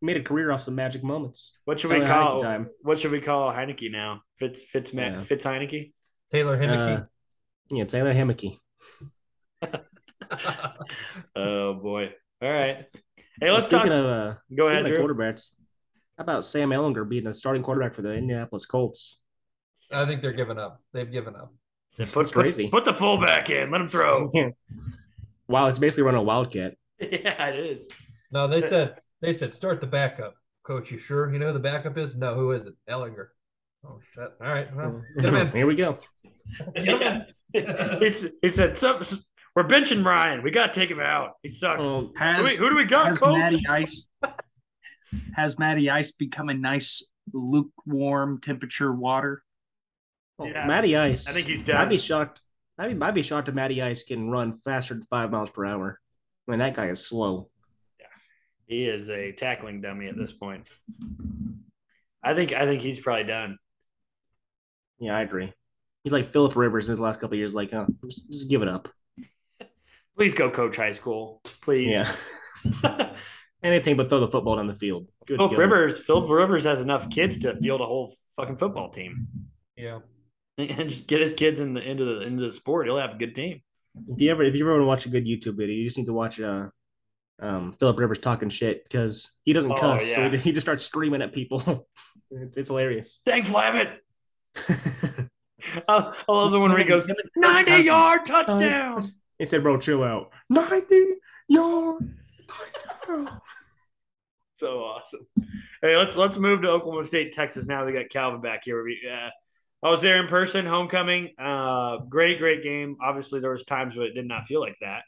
[0.00, 1.58] he made a career off some magic moments.
[1.64, 2.70] What should we call Heinicke time.
[2.82, 4.22] what should we call Heinicke now?
[4.38, 5.18] Fitz Fitz Ma- Yeah.
[5.18, 5.92] Fitz Heinicke.
[6.32, 7.02] Taylor Heinicke.
[7.02, 7.04] Uh,
[7.70, 8.58] yeah, Taylor Hemeke.
[11.36, 12.10] Oh boy.
[12.42, 12.86] All right.
[13.40, 13.82] Hey, let's talk.
[13.82, 14.98] speaking Of, uh, Go ahead, of Drew.
[14.98, 15.50] quarterbacks.
[16.18, 19.20] How about Sam Ehlinger being the starting quarterback for the Indianapolis Colts?
[19.92, 20.80] I think they're giving up.
[20.92, 21.52] They've given up.
[21.94, 22.66] Said, put, That's put- crazy.
[22.66, 23.70] Put, the fullback in.
[23.70, 24.32] Let him throw.
[25.48, 26.74] wow, it's basically running a wildcat.
[26.98, 27.88] yeah, it is.
[28.32, 30.34] No, they said they said start the backup.
[30.64, 32.16] Coach, you sure you know who the backup is?
[32.16, 32.74] No, who is it?
[32.90, 33.28] Ehlinger.
[33.86, 34.28] Oh shit.
[34.40, 34.74] All right.
[34.74, 35.52] Well, in.
[35.52, 35.98] Here we go.
[36.74, 37.26] Get him in.
[37.54, 38.00] Yeah.
[38.00, 39.18] He's, he said, so, so-
[39.54, 40.42] "We're benching Ryan.
[40.42, 41.34] We got to take him out.
[41.44, 41.88] He sucks.
[41.88, 44.06] Um, who, has do we, who do we got, has coach?" Matty Ice
[45.36, 49.43] has Matty Ice become a nice lukewarm temperature water?
[50.38, 50.66] Oh, Yeah.
[50.66, 51.28] Matty Ice.
[51.28, 51.76] I think he's done.
[51.76, 52.40] I'd be shocked.
[52.78, 55.64] I'd be, I'd be shocked if Matty Ice can run faster than five miles per
[55.64, 56.00] hour.
[56.46, 57.48] I mean, that guy is slow.
[58.00, 58.06] Yeah,
[58.66, 60.68] he is a tackling dummy at this point.
[62.22, 63.58] I think I think he's probably done.
[64.98, 65.52] Yeah, I agree.
[66.02, 67.54] He's like Philip Rivers in his last couple of years.
[67.54, 68.88] Like, uh, just, just give it up.
[70.16, 71.40] Please go coach high school.
[71.62, 71.92] Please.
[71.92, 73.14] Yeah,
[73.62, 75.08] anything but throw the football down the field.
[75.26, 75.58] Good Philip God.
[75.58, 79.28] Rivers, Philip Rivers has enough kids to field a whole fucking football team.
[79.76, 80.00] Yeah.
[80.58, 82.86] And just get his kids in the into the into the sport.
[82.86, 83.60] He'll have a good team.
[84.08, 85.98] If you ever, if you ever want to watch a good YouTube video, you just
[85.98, 86.66] need to watch uh,
[87.40, 90.30] um, Philip Rivers talking shit because he doesn't Oh, cuss, so yeah.
[90.30, 91.88] he, he just starts screaming at people.
[92.30, 93.20] it's hilarious.
[93.26, 94.00] Thanks, Flavitt.
[94.68, 97.86] I, I love the one where he goes 90 Passing.
[97.86, 99.14] yard touchdown.
[99.38, 101.14] He said, "Bro, chill out." Ninety
[101.48, 102.14] yard.
[102.46, 103.40] touchdown.
[104.56, 105.26] So awesome.
[105.82, 107.66] Hey, let's let's move to Oklahoma State, Texas.
[107.66, 108.82] Now we got Calvin back here.
[108.84, 109.30] We, uh,
[109.84, 111.34] I was there in person, homecoming.
[111.38, 112.96] Uh, great, great game.
[113.02, 115.02] Obviously, there was times where it did not feel like that,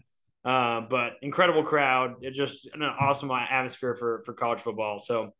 [0.44, 2.16] uh, but incredible crowd.
[2.20, 4.98] It just an awesome atmosphere for for college football.
[4.98, 5.30] So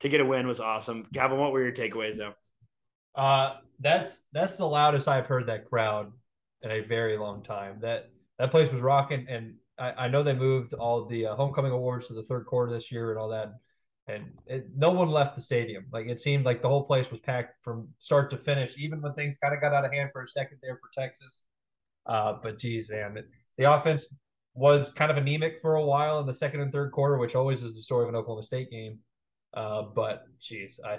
[0.00, 1.04] to get a win was awesome.
[1.12, 2.34] Calvin, what were your takeaways though?
[3.16, 6.12] Uh, that's that's the loudest I've heard that crowd
[6.62, 7.78] in a very long time.
[7.80, 8.08] That
[8.38, 12.06] that place was rocking, and I, I know they moved all the uh, homecoming awards
[12.06, 13.52] to the third quarter this year and all that,
[14.08, 15.86] and it, no one left the stadium.
[15.92, 19.14] Like it seemed like the whole place was packed from start to finish, even when
[19.14, 21.42] things kind of got out of hand for a second there for Texas.
[22.06, 23.26] Uh, but geez, man, it,
[23.58, 24.14] the offense
[24.54, 27.62] was kind of anemic for a while in the second and third quarter, which always
[27.62, 28.98] is the story of an Oklahoma State game.
[29.54, 30.98] Uh, but geez, I,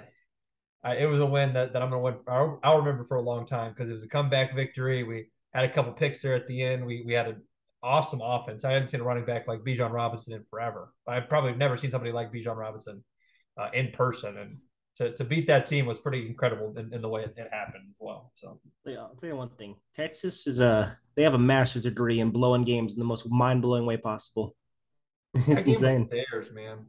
[0.84, 2.16] I, it was a win that, that I'm gonna win.
[2.28, 5.02] I'll, I'll remember for a long time because it was a comeback victory.
[5.02, 6.84] We had a couple picks there at the end.
[6.84, 7.42] We we had an
[7.88, 8.64] awesome offense.
[8.64, 10.92] I hadn't seen a running back like Bijan Robinson in forever.
[11.06, 13.02] I've probably never seen somebody like Bijan Robinson
[13.58, 14.58] uh, in person, and
[14.98, 17.84] to, to beat that team was pretty incredible in, in the way it, it, happened
[17.88, 18.32] as well.
[18.36, 22.20] So yeah, I'll tell you one thing: Texas is a they have a master's degree
[22.20, 24.54] in blowing games in the most mind blowing way possible.
[25.46, 26.08] It's insane.
[26.10, 26.86] Theirs, man.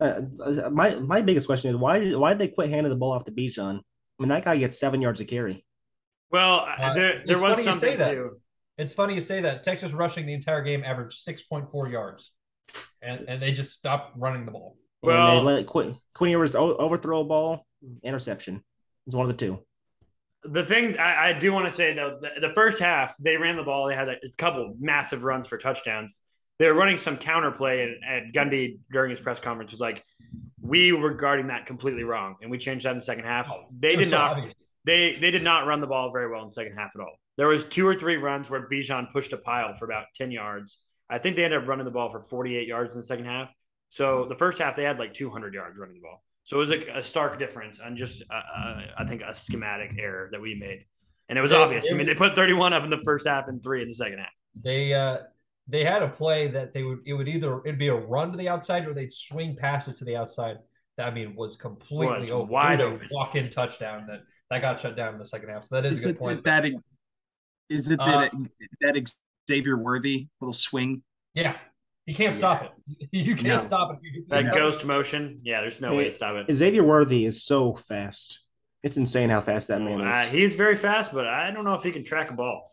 [0.00, 3.12] Uh, uh, my my biggest question is why why did they quit handing the ball
[3.12, 3.78] off to Bijan?
[3.78, 5.64] I mean, that guy gets seven yards of carry.
[6.30, 8.40] Well, uh, there there was something too.
[8.78, 9.62] It's funny you say that.
[9.62, 12.30] Texas rushing the entire game averaged six point four yards,
[13.02, 14.76] and and they just stopped running the ball.
[15.02, 17.66] Well, and they let Quinn Quinn Ewers overthrow a ball,
[18.02, 18.62] interception.
[19.06, 19.60] It's one of the two.
[20.44, 23.56] The thing I, I do want to say though, the, the, first half they ran
[23.56, 23.88] the ball.
[23.88, 26.20] They had a couple massive runs for touchdowns
[26.58, 30.04] they were running some counterplay, and, and Gundy during his press conference was like,
[30.60, 33.64] "We were guarding that completely wrong, and we changed that in the second half." Oh,
[33.76, 34.36] they did so not.
[34.36, 34.54] Obvious.
[34.84, 37.16] They they did not run the ball very well in the second half at all.
[37.36, 40.78] There was two or three runs where Bijan pushed a pile for about ten yards.
[41.10, 43.26] I think they ended up running the ball for forty eight yards in the second
[43.26, 43.50] half.
[43.88, 46.22] So the first half they had like two hundred yards running the ball.
[46.44, 49.92] So it was a, a stark difference and just uh, uh, I think a schematic
[49.98, 50.84] error that we made,
[51.28, 51.90] and it was obvious.
[51.90, 53.94] I mean, they put thirty one up in the first half and three in the
[53.94, 54.28] second half.
[54.62, 55.18] They uh,
[55.66, 58.36] they had a play that they would it would either it'd be a run to
[58.36, 60.58] the outside or they'd swing past it to the outside.
[60.96, 62.48] That I mean was completely was open.
[62.52, 63.08] Wide open.
[63.10, 64.20] Walk in touchdown that
[64.50, 65.62] that got shut down in the second half.
[65.64, 66.44] So that is, is a good point.
[66.44, 66.64] That
[67.68, 68.38] is it that uh,
[68.80, 69.12] that
[69.48, 71.02] Xavier Worthy little swing?
[71.34, 71.56] Yeah,
[72.06, 72.38] you can't yeah.
[72.38, 72.70] stop it.
[73.12, 73.66] You can't no.
[73.66, 74.28] stop it.
[74.28, 75.40] That ghost motion.
[75.42, 76.52] Yeah, there's no way to stop it.
[76.54, 78.40] Xavier Worthy is so fast.
[78.82, 80.06] It's insane how fast that man is.
[80.06, 82.70] Uh, he's very fast, but I don't know if he can track a ball.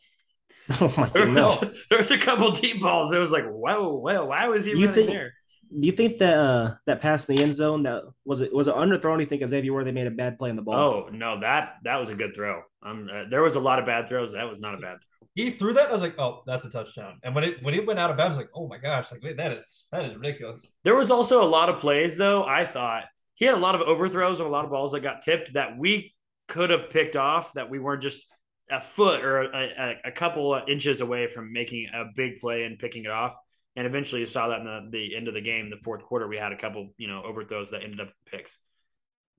[0.80, 3.12] Oh my there was, there was a couple deep balls.
[3.12, 5.34] It was like, whoa, whoa, why was he you running think, there?
[5.80, 8.68] Do you think that uh, that pass in the end zone that was it was
[8.68, 9.16] it underthrown?
[9.16, 10.76] Do you think Xavier Worthy made a bad play on the ball?
[10.76, 12.62] Oh no, that that was a good throw.
[12.84, 14.34] Um, uh, there was a lot of bad throws.
[14.34, 15.28] That was not a bad throw.
[15.34, 15.90] He threw that.
[15.90, 17.20] I was like, oh, that's a touchdown.
[17.24, 19.12] And when it when it went out of bounds, I was like, oh my gosh,
[19.12, 20.66] like wait, that is that is ridiculous.
[20.84, 22.44] There was also a lot of plays though.
[22.44, 23.06] I thought
[23.36, 25.78] he had a lot of overthrows and a lot of balls that got tipped that
[25.78, 26.14] we
[26.48, 28.28] could have picked off that we weren't just
[28.70, 32.80] a foot or a, a, couple of inches away from making a big play and
[32.80, 33.36] picking it off.
[33.76, 36.28] And eventually, you saw that in the, the end of the game, the fourth quarter,
[36.28, 38.58] we had a couple, you know, overthrows that ended up picks.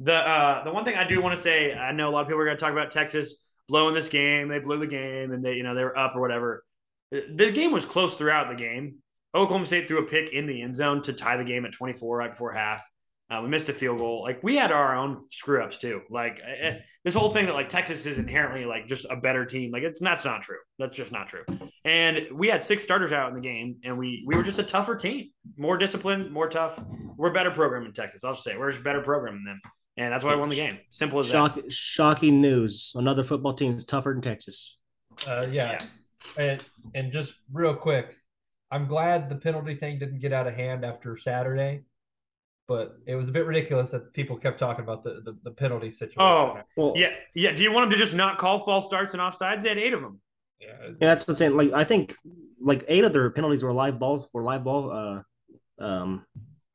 [0.01, 2.29] The uh, the one thing I do want to say, I know a lot of
[2.29, 3.37] people are going to talk about Texas
[3.69, 4.49] blowing this game.
[4.49, 6.65] They blew the game, and they, you know, they were up or whatever.
[7.11, 8.97] The game was close throughout the game.
[9.35, 12.17] Oklahoma State threw a pick in the end zone to tie the game at 24
[12.17, 12.83] right before half.
[13.33, 14.23] Uh, we missed a field goal.
[14.23, 16.03] Like we had our own screw ups too.
[16.11, 19.47] Like eh, eh, this whole thing that like Texas is inherently like just a better
[19.47, 19.71] team.
[19.71, 20.59] Like it's that's not true.
[20.79, 21.45] That's just not true.
[21.87, 24.63] And we had six starters out in the game, and we we were just a
[24.63, 26.83] tougher team, more disciplined, more tough.
[27.17, 28.23] We're a better program in Texas.
[28.23, 29.61] I'll just say we're just a better program than them,
[29.97, 30.79] and that's why I won the game.
[30.91, 31.73] Simple as Shock, that.
[31.73, 34.79] Shocking news: another football team is tougher than Texas.
[35.27, 35.79] Uh, yeah.
[36.37, 36.45] yeah.
[36.45, 36.65] And
[36.95, 38.15] and just real quick,
[38.71, 41.85] I'm glad the penalty thing didn't get out of hand after Saturday
[42.69, 45.91] but it was a bit ridiculous that people kept talking about the the, the penalty
[45.91, 46.21] situation.
[46.21, 47.53] Oh, well, yeah, yeah.
[47.53, 49.63] Do you want them to just not call false starts and offsides?
[49.63, 50.21] They had eight of them.
[50.61, 51.57] Yeah, yeah that's the same.
[51.57, 52.15] Like I think
[52.61, 56.25] like eight of their penalties were live balls were live ball uh um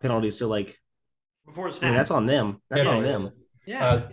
[0.02, 0.38] penalties.
[0.38, 0.78] So like
[1.46, 2.62] before the snap, I mean, that's on them.
[2.70, 3.32] That's yeah, on them.
[3.66, 3.86] Yeah.
[3.86, 4.10] Uh,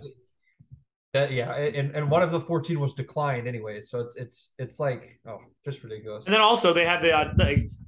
[1.15, 4.81] that, yeah, and, and one of the fourteen was declined anyway, so it's it's it's
[4.81, 6.25] like oh, just ridiculous.
[6.27, 7.33] And then also they had the, uh,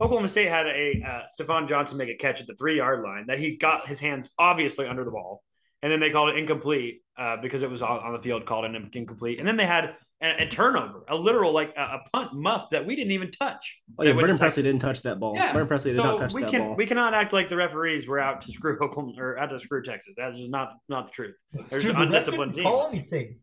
[0.00, 3.26] Oklahoma State had a uh, Stephon Johnson make a catch at the three yard line
[3.26, 5.42] that he got his hands obviously under the ball,
[5.82, 8.90] and then they called it incomplete uh, because it was on the field called an
[8.94, 12.70] incomplete, and then they had a, a turnover, a literal like a, a, punt muff
[12.70, 13.80] that we didn't even touch.
[13.98, 15.34] Oh yeah, Brennan Presley didn't touch that ball.
[15.34, 15.52] Yeah.
[15.52, 16.74] Brennan Presley did so not touch we that can, ball.
[16.74, 19.82] We cannot act like the referees were out to screw Oklahoma or out to screw
[19.82, 20.14] Texas.
[20.16, 21.34] That's just not not the truth.
[21.68, 22.64] There's Dude, an undisciplined team.
[22.64, 23.38] Call anything.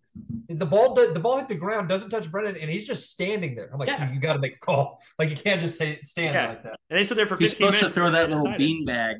[0.49, 3.71] The ball, the ball hit the ground, doesn't touch Brennan, and he's just standing there.
[3.73, 4.11] I'm like, yeah.
[4.11, 4.99] you, got to make a call.
[5.17, 6.49] Like you can't just say stand yeah.
[6.49, 6.75] like that.
[6.89, 9.17] And they stood there for 15 he's supposed to throw that little bean bag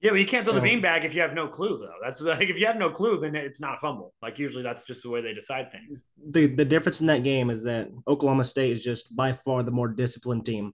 [0.00, 1.92] yeah, but you can't throw the beanbag if you have no clue, though.
[2.02, 4.14] That's like if you have no clue, then it's not fumble.
[4.22, 6.04] Like usually, that's just the way they decide things.
[6.30, 9.70] The the difference in that game is that Oklahoma State is just by far the
[9.70, 10.72] more disciplined team.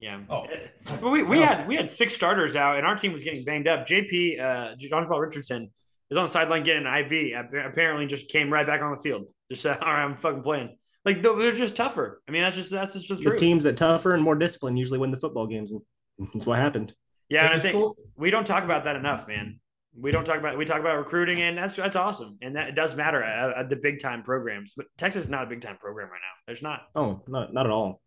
[0.00, 0.20] Yeah.
[0.30, 0.46] Oh,
[0.84, 3.68] but we, we had we had six starters out, and our team was getting banged
[3.68, 3.86] up.
[3.86, 5.70] JP, uh, John Paul Richardson,
[6.10, 7.46] is on the sideline getting an IV.
[7.66, 9.26] Apparently, just came right back on the field.
[9.50, 12.20] Just said, "All right, I'm fucking playing." Like they're just tougher.
[12.26, 13.38] I mean, that's just that's just the The truth.
[13.38, 15.80] teams that tougher and more disciplined usually win the football games, and
[16.34, 16.94] that's what happened.
[17.28, 17.96] Yeah, and I think cool.
[18.16, 19.58] we don't talk about that enough, man.
[19.98, 22.74] We don't talk about we talk about recruiting, and that's that's awesome, and that it
[22.74, 24.74] does matter at, at the big time programs.
[24.76, 26.42] But Texas is not a big time program right now.
[26.46, 26.82] There's not.
[26.94, 28.00] Oh, not not at all.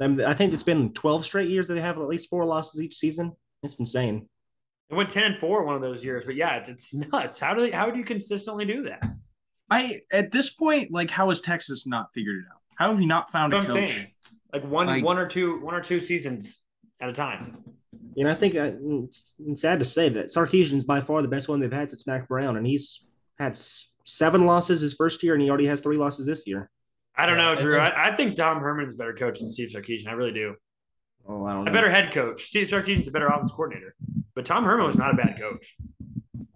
[0.00, 2.80] I I think it's been 12 straight years that they have at least four losses
[2.80, 3.32] each season.
[3.62, 4.28] It's insane.
[4.90, 7.40] It went ten and four one of those years, but yeah, it's it's nuts.
[7.40, 9.02] How do they, how do you consistently do that?
[9.70, 12.60] I at this point, like, how has Texas not figured it out?
[12.76, 13.88] How have you not found That's a I'm coach?
[13.88, 14.06] saying.
[14.52, 16.58] Like one Like- one or two one or two seasons
[17.00, 17.64] at a time.
[18.16, 18.72] You know, I think uh,
[19.04, 21.90] it's, it's sad to say that Sarkisian is by far the best one they've had
[21.90, 23.04] since Mack Brown, and he's
[23.38, 23.58] had
[24.04, 26.70] seven losses his first year, and he already has three losses this year.
[27.16, 27.78] I don't know, and Drew.
[27.78, 30.08] I, I think Tom Herman's a better coach than Steve Sarkisian.
[30.08, 30.54] I really do.
[31.28, 31.72] Oh, I don't A know.
[31.72, 32.42] better head coach.
[32.44, 33.94] Steve Sarkisian's a better offense coordinator,
[34.34, 35.76] but Tom Herman was not a bad coach.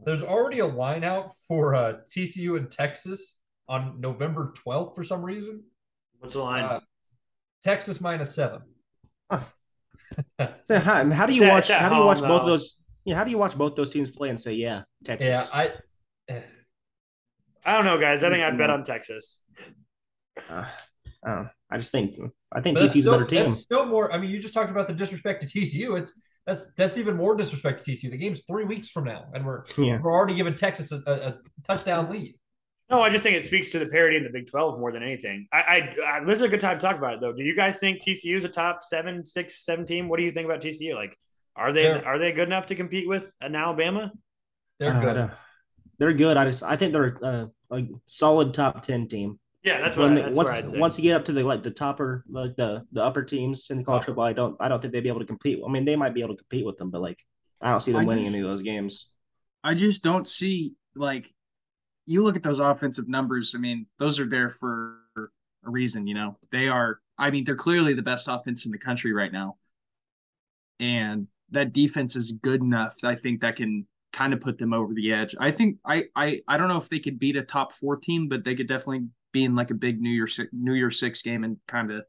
[0.05, 3.37] There's already a line out for uh, TCU in Texas
[3.69, 5.63] on November 12th for some reason.
[6.19, 6.63] What's the line?
[6.65, 6.81] Uh,
[7.65, 8.61] Texas minus seven.
[10.65, 11.61] So how, how do you at- watch?
[11.65, 12.47] it's at How do you watch home, both though.
[12.49, 12.77] those?
[13.05, 15.29] Yeah, how do you watch both those teams play and say, yeah, Texas?
[15.29, 15.73] Yeah, I.
[17.65, 18.23] I don't know, guys.
[18.25, 19.41] I think I'd bet on Texas.
[20.49, 20.65] Uh,
[21.25, 21.47] I.
[21.71, 22.17] I just think
[22.51, 23.45] I think But that's TCU's a still, better team.
[23.47, 24.11] that's still more.
[24.11, 26.01] I mean, you just talked about the disrespect to TCU.
[26.01, 26.13] It's
[26.47, 28.11] that's that's even more disrespect to TCU.
[28.11, 29.99] The game's three weeks from now, and we're Yeah.
[30.01, 31.35] we're already giving Texas a, a, a
[31.67, 32.38] touchdown lead.
[32.91, 35.03] No, I just think it speaks to the parity in the Big Twelve more than
[35.03, 35.47] anything.
[35.53, 35.59] I,
[36.03, 37.33] I, I this is a good time to talk about it though.
[37.33, 40.09] Do you guys think TCU is a top seven, six, seven team?
[40.09, 40.95] What do you think about TCU?
[40.95, 41.17] Like,
[41.55, 44.11] are they They're- are they good enough to compete with an Alabama?
[44.79, 45.17] They're Uh, good.
[45.17, 45.39] they're-
[45.99, 46.37] They're good.
[46.37, 49.39] I just I think they're uh, a solid top ten team.
[49.65, 50.79] Yeah, that's what When I, that's once where I'd say.
[50.79, 53.79] once you get up to the like the topper like the the upper teams in
[53.79, 55.59] the college football, I don't I don't think they'd be able to compete.
[55.67, 57.19] I mean, they might be able to compete with them, but like
[57.61, 59.11] I don't see them I winning just- any of those games.
[59.65, 61.35] I just don't see like
[62.09, 63.55] you look at those offensive numbers.
[63.55, 66.07] I mean, those are there for a reason.
[66.07, 67.01] You know, they are.
[67.19, 69.57] I mean, they're clearly the best offense in the country right now,
[70.81, 72.97] and that defense is good enough.
[73.05, 75.35] I think that can kind of put them over the edge.
[75.39, 78.29] I think I I I don't know if they could beat a top four team,
[78.29, 81.21] but they could definitely be in like a big New Year Six, New Year Six
[81.21, 82.05] game and kind of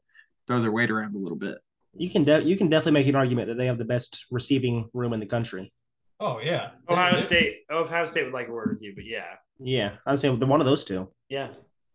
[0.46, 1.58] throw their weight around a little bit.
[1.94, 4.88] You can de- you can definitely make an argument that they have the best receiving
[4.94, 5.72] room in the country.
[6.20, 7.64] Oh yeah, Ohio State.
[7.70, 10.46] Ohio State would like a word with you, but yeah, Yeah, I would say the
[10.46, 11.08] one of those two.
[11.28, 11.48] yeah.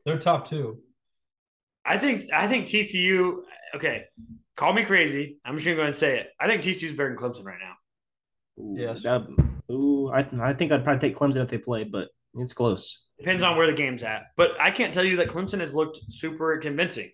[0.05, 0.82] They're top two.
[1.84, 3.38] I think I think TCU.
[3.76, 4.03] Okay,
[4.55, 5.38] call me crazy.
[5.43, 6.28] I'm just gonna go ahead and say it.
[6.39, 7.74] I think TCU's better than Clemson right now.
[8.63, 9.01] Ooh, Yes.
[9.03, 9.28] that-
[9.72, 13.05] ooh, I I think I'd probably take Clemson if they played, but it's close.
[13.18, 15.99] Depends on where the game's at, but I can't tell you that Clemson has looked
[16.09, 17.09] super convincing.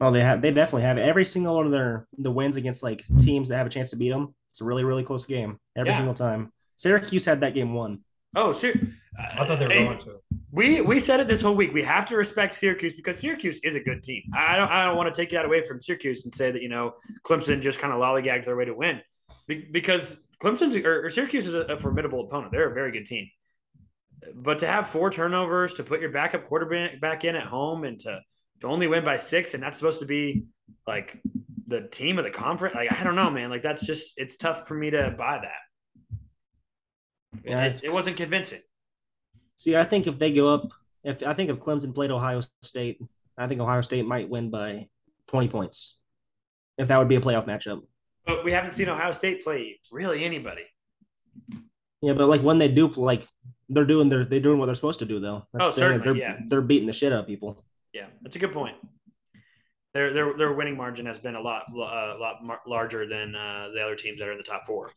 [0.00, 0.40] Oh, they have.
[0.40, 3.66] They definitely have every single one of their the wins against like teams that have
[3.66, 4.34] a chance to beat them.
[4.52, 5.98] It's a really really close game every Yeah.
[5.98, 6.50] single time.
[6.76, 8.04] Syracuse had that game won.
[8.36, 8.78] Oh, ser-
[9.18, 10.20] I thought they were Hey, going to.
[10.52, 11.72] We we said it this whole week.
[11.72, 14.22] We have to respect Syracuse because Syracuse is a good team.
[14.34, 16.68] I don't I don't want to take that away from Syracuse and say that you
[16.68, 19.00] know Clemson just kind of lollygagged their way to win
[19.48, 22.52] Be- because Clemson's or, or Syracuse is a, a formidable opponent.
[22.52, 23.28] They're a very good team.
[24.34, 27.98] But to have four turnovers, to put your backup quarterback back in at home, and
[28.00, 28.20] to
[28.60, 30.44] to only win by six, and that's supposed to be
[30.86, 31.20] like
[31.66, 32.74] the team of the conference.
[32.74, 33.50] Like I don't know, man.
[33.50, 35.65] Like that's just it's tough for me to buy that.
[37.44, 38.60] Yeah, it, it wasn't convincing.
[39.56, 40.72] See, I think if they go up,
[41.04, 43.00] if I think if Clemson played Ohio State,
[43.38, 44.88] I think Ohio State might win by
[45.26, 45.98] twenty points.
[46.78, 47.82] If that would be a playoff matchup.
[48.26, 50.64] But we haven't seen Ohio State play really anybody.
[52.02, 53.26] Yeah, but like when they do, like
[53.68, 55.46] they're doing their they're doing what they're supposed to do though.
[55.58, 56.38] Oh, the certainly, They're, yeah.
[56.48, 57.64] They're beating the shit out of people.
[57.92, 58.76] Yeah, that's a good point.
[59.94, 63.80] Their their their winning margin has been a lot a lot larger than uh, the
[63.82, 64.90] other teams that are in the top four.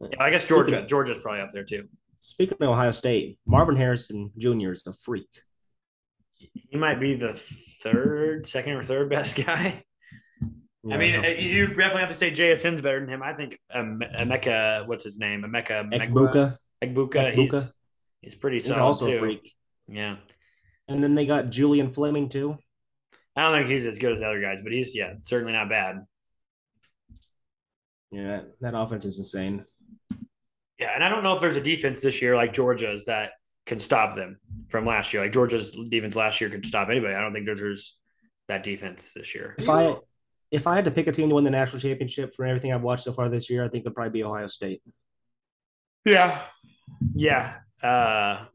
[0.00, 1.88] Yeah, I guess Georgia Georgia's probably up there too.
[2.20, 4.72] Speaking of Ohio State, Marvin Harrison Jr.
[4.72, 5.28] is a freak.
[6.34, 7.32] He might be the
[7.82, 9.84] third, second or third best guy.
[10.90, 13.22] I mean, uh, you definitely have to say JSN's better than him.
[13.22, 15.42] I think um, Emeka, what's his name?
[15.42, 16.56] Emeka Ekbuka.
[16.82, 17.34] Egbuka.
[17.34, 17.72] He's, Egbuka.
[18.22, 19.16] he's pretty He's solid also too.
[19.16, 19.54] a freak.
[19.88, 20.16] Yeah,
[20.88, 22.56] And then they got Julian Fleming too.
[23.36, 25.68] I don't think he's as good as the other guys, but he's yeah certainly not
[25.68, 26.04] bad.
[28.10, 29.64] Yeah, that offense is insane.
[30.80, 33.32] Yeah, and I don't know if there's a defense this year like Georgia's that
[33.66, 35.22] can stop them from last year.
[35.22, 37.14] Like Georgia's defense last year could stop anybody.
[37.14, 37.96] I don't think there's, there's
[38.48, 39.54] that defense this year.
[39.58, 39.96] If I
[40.50, 42.82] if I had to pick a team to win the national championship for everything I've
[42.82, 44.82] watched so far this year, I think it'd probably be Ohio State.
[46.04, 46.40] Yeah,
[47.14, 47.56] yeah.
[47.82, 48.46] Uh,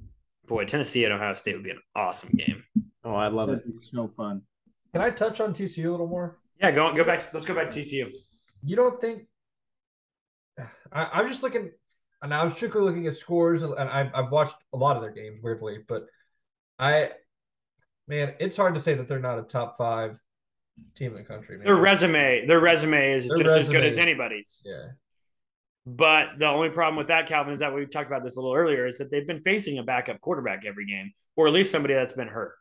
[0.48, 2.64] boy, Tennessee and Ohio State would be an awesome game.
[3.04, 3.64] Oh, I love it.
[3.78, 4.42] It's so fun.
[4.94, 6.40] Can I touch on TCU a little more?
[6.60, 7.34] Yeah, go on, go back.
[7.34, 8.12] Let's go back to TCU.
[8.64, 9.28] You don't think?
[10.92, 11.72] I, I'm just looking.
[12.26, 15.42] And I'm strictly looking at scores, and I've, I've watched a lot of their games,
[15.44, 16.08] weirdly, but
[16.80, 17.12] I,
[18.08, 20.18] man, it's hard to say that they're not a top five
[20.96, 21.58] team in the country.
[21.58, 21.66] Man.
[21.66, 24.60] Their resume, their resume is Their just as good as anybody's.
[24.66, 24.88] Yeah.
[25.86, 28.56] But the only problem with that, Calvin, is that we talked about this a little
[28.56, 31.94] earlier, is that they've been facing a backup quarterback every game, or at least somebody
[31.94, 32.56] that's been hurt.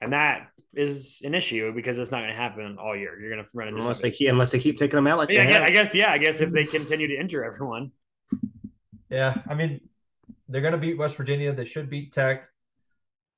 [0.00, 3.20] And that is an issue because it's not going to happen all year.
[3.20, 5.28] You're going to run into Unless they keep, unless they keep taking them out like
[5.28, 5.60] Yeah, I guess.
[5.60, 7.92] I guess, yeah, I guess if they continue to injure everyone.
[9.10, 9.80] Yeah, I mean,
[10.48, 11.52] they're going to beat West Virginia.
[11.54, 12.48] They should beat Tech.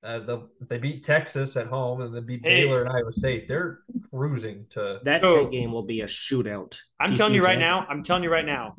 [0.02, 2.64] Uh, they'll, they beat Texas at home and then beat Hey.
[2.64, 5.00] Baylor and Iowa State, they're cruising to.
[5.04, 6.78] That So- Tech game will be a shootout.
[7.00, 8.74] I'm TCU telling you right now, I'm telling you right now,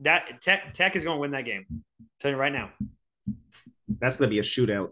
[0.00, 1.66] that Tech, Tech is going to win that game.
[1.70, 1.82] I'm
[2.20, 2.70] telling you right now.
[4.00, 4.90] That's going to be a shootout.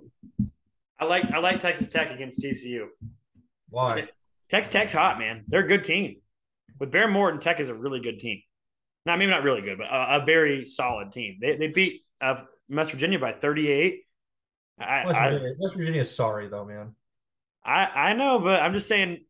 [0.99, 2.87] I like I like Texas Tech against TCU.
[3.69, 4.09] Why?
[4.49, 5.45] Tex Tech's hot, man.
[5.49, 6.17] They're a good team.
[6.79, 8.41] With Behren Morton, Tech is a really good team.
[9.07, 11.39] Not maybe not really good, but a, a very solid team.
[11.41, 14.03] They they beat uh, West Virginia by 38.
[14.79, 16.95] I, West I, Virginia, West Virginia's sorry though, man.
[17.65, 19.25] I I know, but I'm just saying.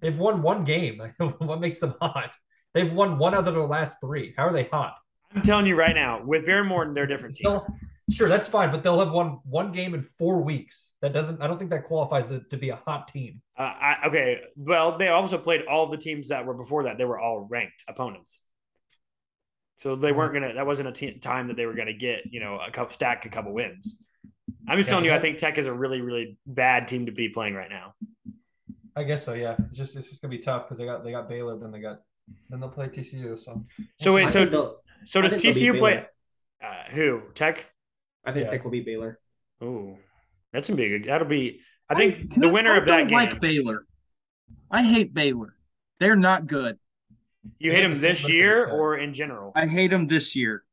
[0.00, 1.00] They've won one game.
[1.38, 2.34] what makes them hot?
[2.74, 4.34] They've won one out of their last three.
[4.36, 4.96] How are they hot?
[5.34, 7.52] I'm telling you right now, with Behren Morton, they're a different team.
[7.52, 7.66] They'll-
[8.10, 10.92] sure, that's fine, but they'll have won one game in four weeks.
[11.00, 11.40] That doesn't.
[11.40, 13.40] I don't think that qualifies it to be a hot team.
[13.58, 16.98] Uh, I, okay, well, they also played all the teams that were before that.
[16.98, 18.42] They were all ranked opponents,
[19.82, 20.54] so they weren't gonna.
[20.54, 23.28] That wasn't a time that they were gonna get, you know, a couple stack a
[23.28, 23.96] couple wins.
[24.68, 27.12] I'm just Yeah, telling you, I think Tech is a really, really bad team to
[27.12, 27.94] be playing right now.
[28.94, 29.32] I guess so.
[29.32, 31.72] Yeah, it's just it's just gonna be tough because they got they got Baylor, then
[31.72, 32.00] they got
[32.48, 33.36] then they'll play TCU.
[33.38, 33.64] So
[33.98, 36.06] So wait, so so does think they'll beat TCU play?
[36.62, 37.66] Uh, who Tech?
[38.24, 38.50] I think Yeah.
[38.52, 39.18] Tech will beat Baylor.
[39.60, 39.98] Oh,
[40.52, 41.08] that's gonna be a good.
[41.08, 41.60] That'll be.
[41.88, 43.16] I I- think the winner I of that don't game.
[43.16, 43.84] like Baylor.
[44.70, 45.56] I hate Baylor.
[45.98, 46.78] They're not good.
[47.58, 49.52] You hate have them this year or in general?
[49.54, 50.64] I hate them this year.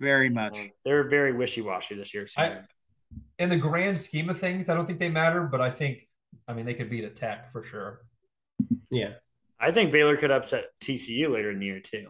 [0.00, 0.58] Very much.
[0.58, 2.26] Um, they're very wishy washy this year.
[2.26, 2.60] so- I-
[3.38, 6.08] in the grand scheme of things, I don't think they matter, but I think
[6.48, 8.00] I mean they could beat a Tech for sure.
[8.90, 9.14] Yeah.
[9.60, 12.08] I think Baylor could upset TCU later in the year too.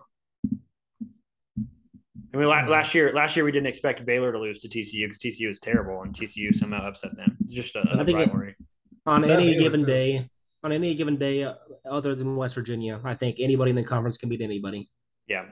[2.34, 2.68] I mean, la- hmm.
[2.70, 5.58] last year, last year we didn't expect Baylor to lose to TCU because TCU is
[5.60, 7.36] terrible, and TCU somehow upset them.
[7.42, 8.56] It's just a, a I think it-
[9.04, 9.86] On That any Baylor given too.
[9.86, 10.30] day,
[10.64, 11.54] on any given day uh,
[11.90, 14.90] other than West Virginia, I think anybody in the conference can beat anybody.
[15.26, 15.46] yeah,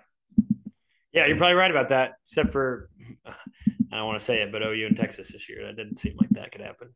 [1.12, 2.12] yeah, you're probably right about that.
[2.26, 2.88] Except for,
[3.26, 6.16] I don't want to say it, but OU and Texas this year, that didn't seem
[6.18, 6.94] like that could happen.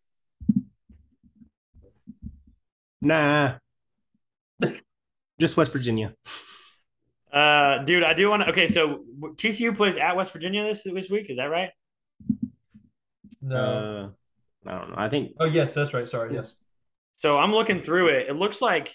[3.00, 3.54] Nah.
[5.40, 6.14] Just West Virginia.
[7.32, 8.50] Uh, dude, I do want to.
[8.50, 11.28] Okay, so TCU plays at West Virginia this this week.
[11.28, 11.70] Is that right?
[13.42, 13.56] No.
[13.56, 14.94] Uh, I don't know.
[14.96, 16.08] I think oh yes, that's right.
[16.08, 16.32] Sorry.
[16.32, 16.54] Yes.
[17.18, 18.28] So I'm looking through it.
[18.28, 18.94] It looks like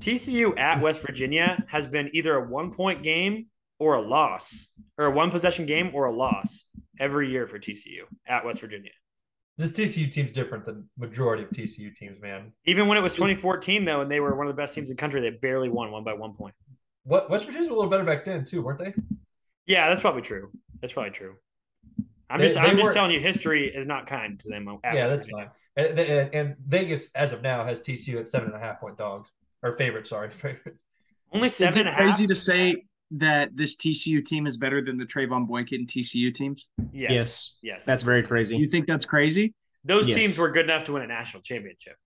[0.00, 3.46] TCU at West Virginia has been either a one point game
[3.78, 6.64] or a loss, or a one possession game or a loss
[6.98, 8.90] every year for TCU at West Virginia.
[9.56, 12.52] This TCU team's different than majority of TCU teams, man.
[12.66, 14.96] Even when it was 2014, though, and they were one of the best teams in
[14.96, 16.54] the country, they barely won one by one point.
[17.04, 18.94] What West Virginia's a little better back then too, weren't they?
[19.66, 20.50] Yeah, that's probably true.
[20.80, 21.34] That's probably true.
[22.28, 24.64] I'm They- just they I'm just telling you, history is not kind to them.
[24.66, 25.44] Yeah, West that's Virginia.
[25.46, 25.54] fine.
[25.76, 28.98] And, and, and Vegas, as of now, has TCU at seven and a half point
[28.98, 29.28] dogs
[29.62, 30.06] or favorite.
[30.08, 30.80] Sorry, favorite.
[31.32, 31.70] Only seven.
[31.72, 32.00] Is it and a half.
[32.00, 36.68] crazy to say that this TCU team is better than the Trevone Boykin TCU teams?
[36.92, 37.52] Yes, Yes.
[37.62, 37.84] yes.
[37.84, 38.56] that's very crazy.
[38.56, 39.54] You think that's crazy?
[39.84, 40.16] Those Yes.
[40.18, 41.96] teams were good enough to win a national championship.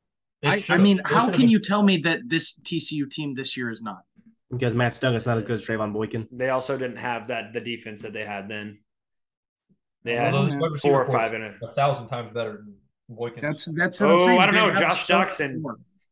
[0.45, 3.71] I, I mean, they how can you tell me that this TCU team this year
[3.71, 4.03] is not?
[4.51, 6.29] Because Max Duggan's not as good as Trevone Boykin.
[6.31, 8.79] They also didn't have that the defense that they had then.
[10.05, 11.55] They Well, had those wide receiver four or five in it.
[11.63, 12.75] a thousand times better than
[13.09, 13.43] Boykin.
[13.43, 14.41] That's that's what I'm Oh, saying.
[14.41, 14.75] I don't They know.
[14.75, 15.63] Josh stuff Doctson.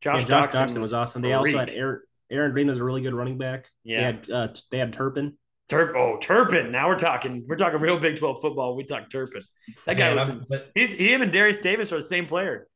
[0.01, 1.22] Josh, yeah, Josh Doctson, Doctson was awesome.
[1.22, 1.70] They also had.
[1.70, 3.70] Aaron, Aaron Green was a really good running back.
[3.84, 3.99] Yeah.
[3.99, 5.36] They had uh, they had Turpin.
[5.70, 5.95] Turp.
[5.97, 6.70] Oh, Turpin.
[6.72, 7.45] Now we're talking.
[7.47, 8.76] We're talking real Big Twelve football.
[8.76, 9.43] We talk Turpin.
[9.86, 10.28] That guy Man, was.
[10.28, 12.66] I'm- ins- but- he's him and Derius Davis are the same player.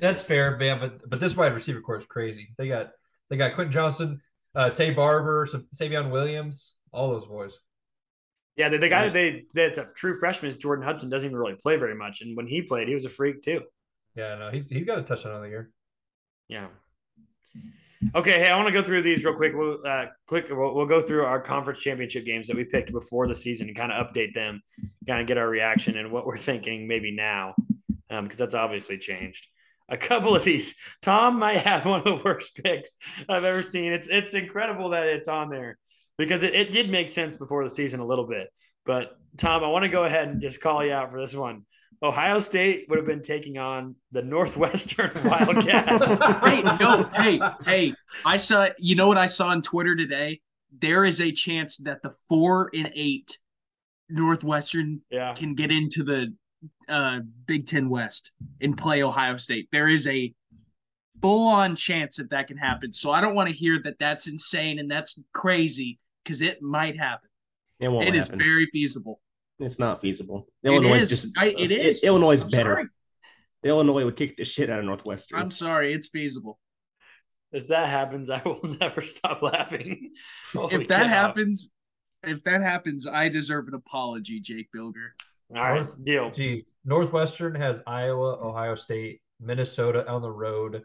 [0.00, 0.78] That's fair, man.
[0.80, 2.48] But but this wide receiver corps is crazy.
[2.58, 2.90] They got
[3.30, 4.20] they got Quentin Johnston,
[4.54, 7.58] uh, Taye Barber, Sa- Savion Williams, all those boys.
[8.56, 9.12] Yeah, the, the guy Right.
[9.12, 11.08] that they that's a true freshman is Jordan Hudson.
[11.10, 13.62] Doesn't even really play very much, and when he played, he was a freak too.
[14.14, 15.70] Yeah, no, he's he's got a touchdown of the year.
[16.48, 16.68] Yeah.
[18.14, 19.52] Okay, hey, I want to go through these real quick.
[19.54, 20.46] We'll uh, click.
[20.50, 23.76] We'll, we'll go through our conference championship games that we picked before the season and
[23.76, 24.60] kind of update them,
[25.08, 27.54] kind of get our reaction and what we're thinking maybe now,
[28.10, 29.48] um, because that's obviously changed.
[29.88, 32.96] A couple of these, Tom might have one of the worst picks
[33.28, 33.92] I've ever seen.
[33.92, 35.78] It's it's incredible that it's on there
[36.18, 38.48] because it, it did make sense before the season a little bit.
[38.86, 41.64] But Tom, I want to go ahead and just call you out for this one.
[42.02, 46.06] Ohio State would have been taking on the Northwestern Wildcats.
[46.44, 47.94] hey, no, hey, hey!
[48.24, 48.66] I saw.
[48.78, 50.40] You know what I saw on Twitter today?
[50.80, 53.38] there is a chance that the four and eight
[54.08, 55.32] Northwestern Yeah.
[55.34, 56.34] can get into the
[56.88, 59.68] uh, Big Ten West and play Ohio State.
[59.72, 60.32] There is a
[61.22, 62.92] full on chance that that can happen.
[62.92, 66.96] So I don't want to hear that that's insane and that's crazy because it might
[66.96, 67.28] happen.
[67.80, 68.38] It won't It is happen.
[68.40, 69.20] very feasible.
[69.58, 70.48] It's not feasible.
[70.64, 71.10] Illinois is.
[71.10, 72.02] just I- it uh, is.
[72.04, 72.74] Illinois is I'm better.
[72.74, 72.86] sorry.
[73.64, 75.38] Illinois would kick the shit out of Northwestern.
[75.38, 76.58] I'm sorry, it's feasible.
[77.52, 80.10] If that happens, I will never stop laughing.
[80.54, 81.08] If that cow.
[81.08, 81.70] happens,
[82.24, 85.10] if that happens, I deserve an apology, Jake Bilger.
[85.54, 86.30] all right, deal.
[86.32, 90.82] Gee, Northwestern has Iowa, Ohio State, Minnesota on the road,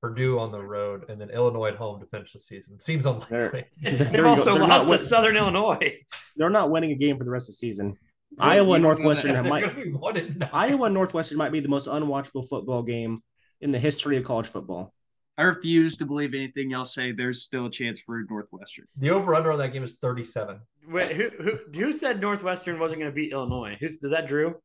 [0.00, 2.78] Purdue on the road, and then Illinois at home to finish the season.
[2.80, 3.64] Seems unlikely.
[3.82, 4.26] They've you go.
[4.26, 5.98] also They're lost to win- Southern Illinois.
[6.36, 7.96] They're not winning a game for the rest of the season.
[8.38, 10.50] Iowa and Northwestern might be one and nine.
[10.52, 13.22] Iowa and Northwestern might be the most unwatchable football game
[13.60, 14.92] in the history of college football.
[15.36, 17.12] I refuse to believe anything y'all say.
[17.12, 18.86] There's still a chance for Northwestern.
[18.96, 20.60] The over under on that game is 37.
[20.88, 23.76] Wait, who, who who said Northwestern wasn't going to beat Illinois?
[23.80, 24.56] Who's is that Drew?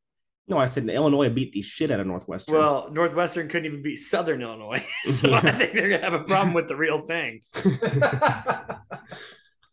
[0.46, 2.54] No, I said Illinois beat the shit out of Northwestern.
[2.54, 6.24] Well, Northwestern couldn't even beat Southern Illinois, so I think they're going to have a
[6.24, 7.40] problem with the real thing.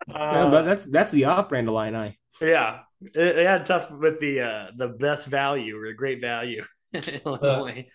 [0.08, 2.18] Yeah, Uh, but that's that's the off-brand Illini.
[2.42, 2.80] yeah,
[3.14, 6.64] they they had tough with the uh, the best value or great value.
[6.94, 7.86] in Illinois.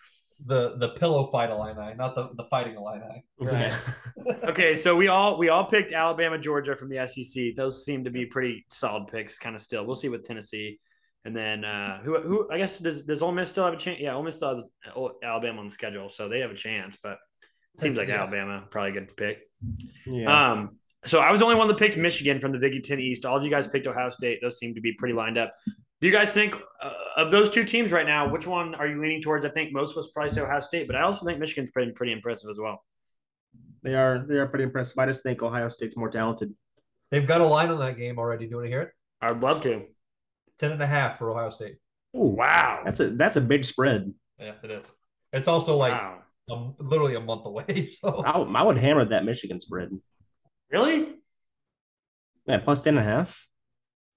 [0.47, 3.24] the the pillow fight Illini, not the, the fighting Illini.
[3.41, 3.72] Right.
[4.45, 7.57] okay, so we all we all picked Alabama, Georgia from the SEC.
[7.57, 9.85] Those seem to be pretty solid picks, kind of still.
[9.85, 10.79] We'll see with Tennessee,
[11.27, 13.99] and then uh, who who I guess does does Ole Miss still have a chance?
[14.01, 14.62] Yeah, Ole Miss still has
[15.24, 16.97] Alabama on the schedule, so they have a chance.
[17.03, 17.18] But
[17.74, 19.39] it seems like Alabama probably good to pick.
[20.07, 20.53] Yeah.
[20.53, 23.27] Um, so I was the only one that picked Michigan from the Big Ten East.
[23.27, 24.39] All of you guys picked Ohio State.
[24.41, 25.53] Those seem to be pretty lined up.
[26.01, 28.31] Do you guys think uh, of those two teams right now?
[28.31, 29.45] Which one are you leaning towards?
[29.45, 31.91] I think most of us probably say Ohio State, but I also think Michigan's pretty
[31.93, 32.85] pretty impressive as well.
[33.83, 34.97] they are they are pretty impressive.
[34.99, 36.55] I just think Ohio State's more talented.
[37.11, 38.47] They've got a line on that game already.
[38.47, 38.91] Do you want to hear it?
[39.20, 39.87] I'd love to.
[40.59, 41.77] 10 and a half for Ohio State.
[42.17, 42.83] Ooh, Wow.
[42.85, 44.13] that's a that's a big spread.
[44.39, 44.87] Yeah, it is.
[45.33, 46.19] It's also like wow.
[46.51, 47.87] um, literally a month away.
[48.01, 49.91] So I, would- I would hammer that Michigan spread.
[50.71, 51.15] Really?
[52.47, 53.47] Yeah, plus ten and a half.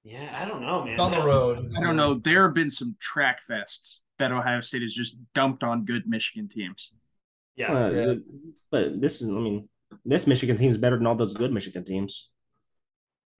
[0.04, 0.94] Yeah, I don't know, man.
[0.94, 1.74] it's on the road.
[1.78, 2.14] I don't know.
[2.14, 6.48] There have been some track fests that Ohio State has just dumped on good Michigan
[6.48, 6.94] teams.
[7.56, 7.74] Yeah.
[7.74, 8.14] Uh, Yeah.
[8.72, 9.68] But this is, I mean,
[10.06, 12.30] this Michigan team's better than all those good Michigan teams.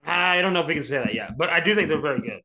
[0.04, 2.20] I don't know if we can say that yet, but I do think they're very
[2.20, 2.40] good.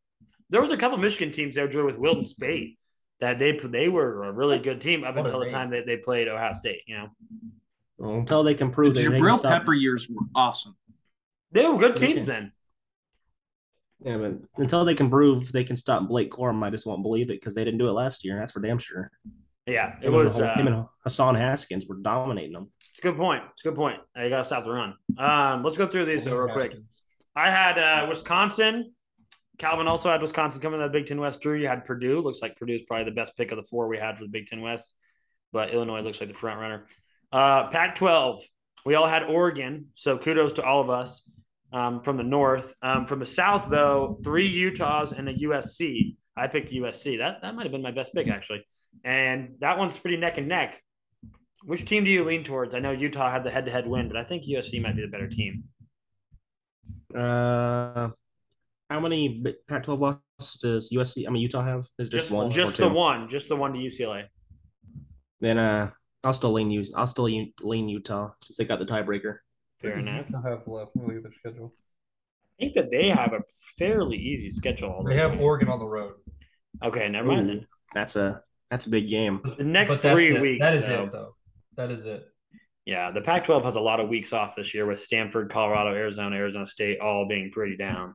[0.50, 2.78] There was a couple Michigan teams there, Drew, with Wilton Speight,
[3.20, 5.98] that they they were a really good team up What until the time that they
[5.98, 6.82] played Ohio State.
[6.88, 7.08] You know,
[7.98, 10.76] Well, until they can prove The that Jabrill stop- Pepper years were awesome.
[11.52, 12.52] they were good teams then.
[14.02, 17.30] Yeah, but until they can prove they can stop Blake Corum, I just won't believe
[17.30, 18.38] it because they didn't do it last year.
[18.38, 19.10] That's for damn sure.
[19.66, 20.38] Yeah, it Him and was.
[20.38, 22.72] Ho- Uh, him and Hassan Haskins were dominating them.
[22.92, 23.44] it's a good point.
[23.54, 24.00] It's a good point.
[24.16, 24.94] You got to stop the run.
[25.18, 26.76] Um, let's go through these though, real quick.
[27.36, 28.94] I had uh, Wisconsin.
[29.58, 31.42] Calvin also had Wisconsin coming to the Big Ten West.
[31.42, 32.20] Drew, you had Purdue.
[32.20, 34.30] Looks like Purdue is probably the best pick of the four we had for the
[34.30, 34.94] Big Ten West,
[35.54, 36.86] but Illinois looks like the front runner.
[37.32, 38.40] Uh, Pac-12,
[38.86, 41.22] we all had Oregon, so kudos to all of us
[41.72, 42.74] um, from the North.
[42.82, 46.16] Um, from the South, though, three Utahs and a USC.
[46.38, 47.18] I picked USC.
[47.20, 48.66] That that might have been my best pick actually,
[49.04, 50.82] and that one's pretty neck and neck.
[51.64, 52.76] Which team do you lean towards?
[52.76, 55.28] I know Utah had the head-to-head win, but I think USC might be the better
[55.28, 55.64] team.
[57.18, 58.10] Uh,
[58.90, 61.28] how many Bi- Pac-12 losses does USC?
[61.28, 61.86] I mean, Utah have?
[62.00, 62.50] Is it just, Just, one?
[62.52, 64.26] just the one, just the one to UCLA.
[65.42, 65.92] Then uh,
[66.24, 66.86] I'll still lean you.
[66.96, 69.38] I'll still lean, lean Utah since they got the tiebreaker.
[69.82, 70.28] Fair enough.
[70.34, 70.92] I have left.
[70.96, 71.74] Let me look at the schedule.
[72.60, 73.42] I think that they have a
[73.78, 75.04] fairly easy schedule.
[75.06, 76.14] They have Oregon on the road.
[76.84, 77.68] Okay, never mind then.
[77.94, 78.42] That's a
[78.72, 79.42] that's a big game.
[79.58, 80.42] The next three it.
[80.42, 81.04] weeks, That is though.
[81.04, 81.36] it, though.
[81.76, 82.24] That is it.
[82.86, 86.36] Yeah, the Pac-12 has a lot of weeks off this year with Stanford, Colorado, Arizona,
[86.36, 88.14] Arizona State all being pretty down.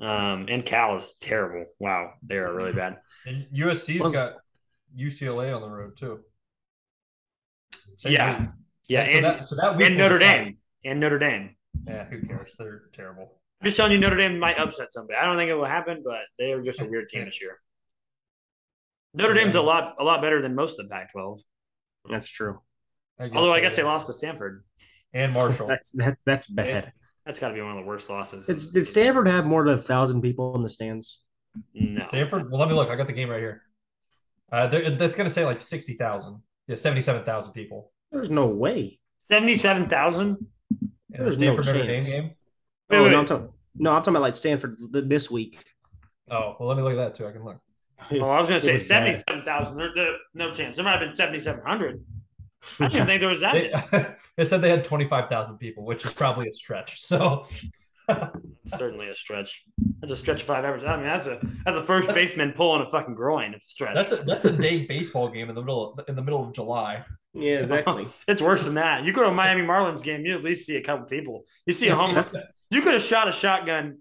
[0.00, 1.66] Um, and Cal is terrible.
[1.78, 2.98] Wow, they are really bad.
[3.26, 4.34] And USC's Was- got
[4.96, 6.20] UCLA on the road too.
[7.98, 8.48] Same Yeah, week.
[8.88, 10.34] yeah, So and, that- so that week and Notre decide.
[10.44, 11.56] Dame, and Notre Dame.
[11.86, 12.50] Yeah, who cares?
[12.58, 13.40] They're terrible.
[13.60, 15.18] I'm just telling you, Notre Dame might upset somebody.
[15.18, 17.58] I don't think it will happen, but they are just a weird team this year.
[19.14, 21.40] Notre Dame's a lot, a lot better than most of the Pac-12.
[22.10, 22.60] That's true.
[23.18, 24.62] Although I so, guess they lost to Stanford.
[25.14, 25.66] and Marshall.
[25.68, 26.92] That's that, that's bad.
[27.26, 28.46] That's got to be one of the worst losses.
[28.46, 31.24] Did, did Stanford have more than a thousand people in the stands?
[31.74, 32.06] No.
[32.08, 32.50] Stanford.
[32.50, 32.88] Well, let me look.
[32.88, 33.62] I got the game right here.
[34.52, 36.40] Uh, that's going to say like sixty thousand.
[36.68, 37.92] Yeah, seventy-seven thousand people.
[38.12, 39.00] There's no way.
[39.28, 40.36] Seventy-seven thousand.
[40.70, 42.06] In the There's no Stanford Notre Dame chance.
[42.06, 42.30] game.
[42.90, 43.10] Wait, oh, wait.
[43.10, 43.48] no, I'm talking.
[43.74, 45.58] No, I'm talking about like Stanford this week.
[46.30, 47.26] Oh, well, let me look at that too.
[47.26, 47.58] I can look.
[48.10, 49.18] Well, I was going to say was bad.
[49.24, 49.92] seventy-seven thousand.
[50.34, 50.76] No chance.
[50.76, 52.04] There might have been seventy-seven hundred.
[52.80, 53.54] I didn't even think there was that.
[53.54, 54.06] They,
[54.36, 57.00] they said they had 25,000 people, which is probably a stretch.
[57.00, 57.46] So
[58.66, 59.64] certainly a stretch.
[60.00, 60.84] That's a stretch of five hours.
[60.84, 63.54] I mean, that's a that's a first baseman pulling a fucking groin.
[63.54, 63.94] It's a stretch.
[63.94, 66.52] that's a that's a day baseball game in the middle of, in the middle of
[66.52, 67.04] July.
[67.32, 68.08] Yeah, exactly.
[68.28, 69.04] it's worse than that.
[69.04, 71.44] You go to a Miami Marlins game, you at least see a couple people.
[71.66, 72.26] You see a home run.
[72.68, 73.98] You could have shot a shotgun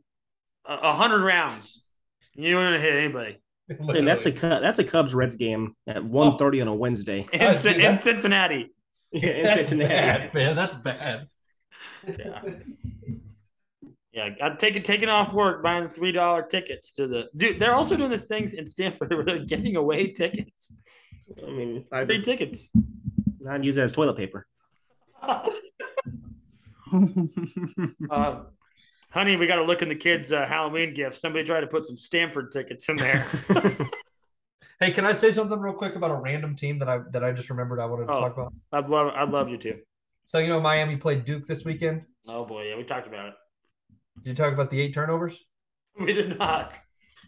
[0.68, 1.86] a, a hundred rounds.
[2.34, 3.38] You wouldn't hit anybody.
[3.68, 7.26] And that's a that's a Cubs Reds game at 1.30 on a Wednesday.
[7.34, 8.72] In, Oh, Cin- dude, in Cincinnati.
[9.12, 9.94] Yeah, in That's Cincinnati.
[9.94, 10.56] bad, man.
[10.56, 11.28] That's bad.
[12.08, 12.42] Yeah.
[14.12, 17.60] Yeah, got taking taking off work, buying three dollar tickets to the dude.
[17.60, 20.72] They're also doing this things in Stanford where they're giving away tickets,
[21.46, 22.70] I mean, I'd, free tickets.
[23.50, 24.46] I'd use that as toilet paper.
[28.12, 28.44] Uh,
[29.16, 31.20] honey, we got to look in the kids' uh, Halloween gifts.
[31.20, 33.26] Somebody tried to put some Stanford tickets in there.
[34.82, 37.32] Hey, can I say something real quick about a random team that I that I
[37.32, 38.20] just remembered I wanted to Oh.
[38.20, 38.54] talk about?
[38.74, 39.78] I'd love, I'd love you to.
[40.26, 42.02] So you know Miami played Duke this weekend.
[42.28, 43.34] Oh boy, yeah, we talked about it.
[44.24, 45.34] Did you talk about the eight turnovers?
[45.98, 46.78] We did not.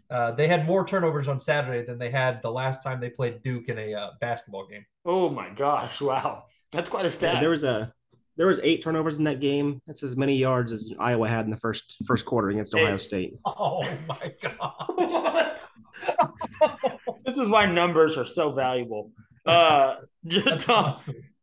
[0.10, 3.42] Uh, they had more turnovers on Saturday than they had the last time they played
[3.44, 4.86] Duke in a uh, basketball game.
[5.06, 6.02] Oh my gosh!
[6.02, 6.44] Wow,
[6.74, 7.40] that's quite a stat.
[7.40, 7.94] There was a
[8.38, 9.82] there was eight turnovers in that game.
[9.88, 12.98] That's as many yards as Iowa had in the first first quarter against Ohio Hey.
[12.98, 13.34] State.
[13.46, 14.74] Oh my god!
[14.96, 15.70] what?
[17.26, 19.12] this is why numbers are so valuable.
[19.46, 19.96] Uh,
[20.60, 20.96] Tom,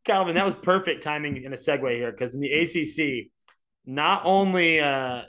[0.04, 3.28] Calvin, that was perfect timing in a segue here because in the ACC,
[3.86, 5.22] not only uh,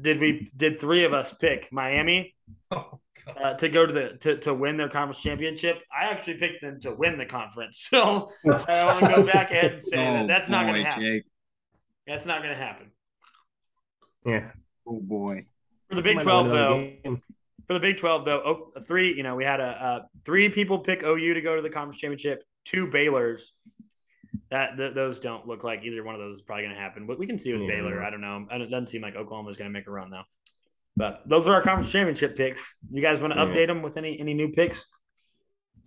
[0.00, 2.34] did we did three of us pick Miami
[2.70, 3.00] Oh.
[3.42, 6.80] Uh, to go to the to, to win their conference championship, I actually picked them
[6.82, 7.88] to win the conference.
[7.90, 10.88] So I want to go back ahead and say that Oh, that's not going to
[10.88, 11.02] happen.
[11.04, 11.24] Jake.
[12.06, 12.90] That's not going to happen
[14.24, 14.50] Yeah.
[14.86, 15.36] Oh boy.
[15.88, 16.78] for the Big Twelve though.
[17.02, 17.20] game.
[17.66, 18.42] for the Big 12, though,
[18.76, 21.62] oh, three, you know, we had a, uh three people pick OU to go to
[21.62, 23.52] the conference championship, two Baylor's.
[24.52, 27.06] That th- those don't look like either one of those is probably going to happen.
[27.08, 27.68] But we can see with Yeah.
[27.76, 28.04] Baylor.
[28.04, 28.46] I don't know.
[28.52, 30.22] It doesn't seem like Oklahoma's going to make a run though.
[30.96, 32.74] But those are our conference championship picks.
[32.90, 33.44] You guys want to Yeah.
[33.46, 34.86] update them with any any new picks?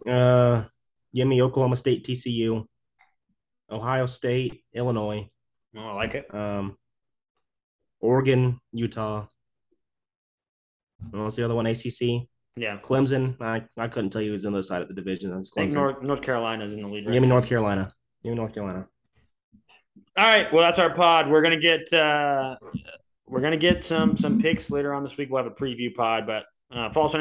[0.07, 0.65] Uh,
[1.13, 2.65] give me Oklahoma State, TCU,
[3.71, 5.29] Ohio State, Illinois,
[5.75, 6.33] Oh, I like it.
[6.33, 6.77] um,
[7.99, 9.27] Oregon, Utah.
[11.11, 11.65] And What's the other one?
[11.65, 13.41] ACC, Yeah, Clemson.
[13.41, 15.33] I, I couldn't tell you who's on the other side of the division.
[15.33, 15.73] I think.
[15.73, 17.05] North North Carolina's in the lead.
[17.05, 17.27] Right Give me.
[17.29, 17.91] North Carolina.
[18.23, 18.87] Give me North Carolina.
[20.17, 20.51] All right.
[20.53, 21.29] Well, that's our pod.
[21.29, 22.57] We're gonna get uh,
[23.29, 25.29] we're gonna get some some picks later on this week.
[25.29, 26.43] We'll have a preview pod, but
[26.75, 27.13] uh, false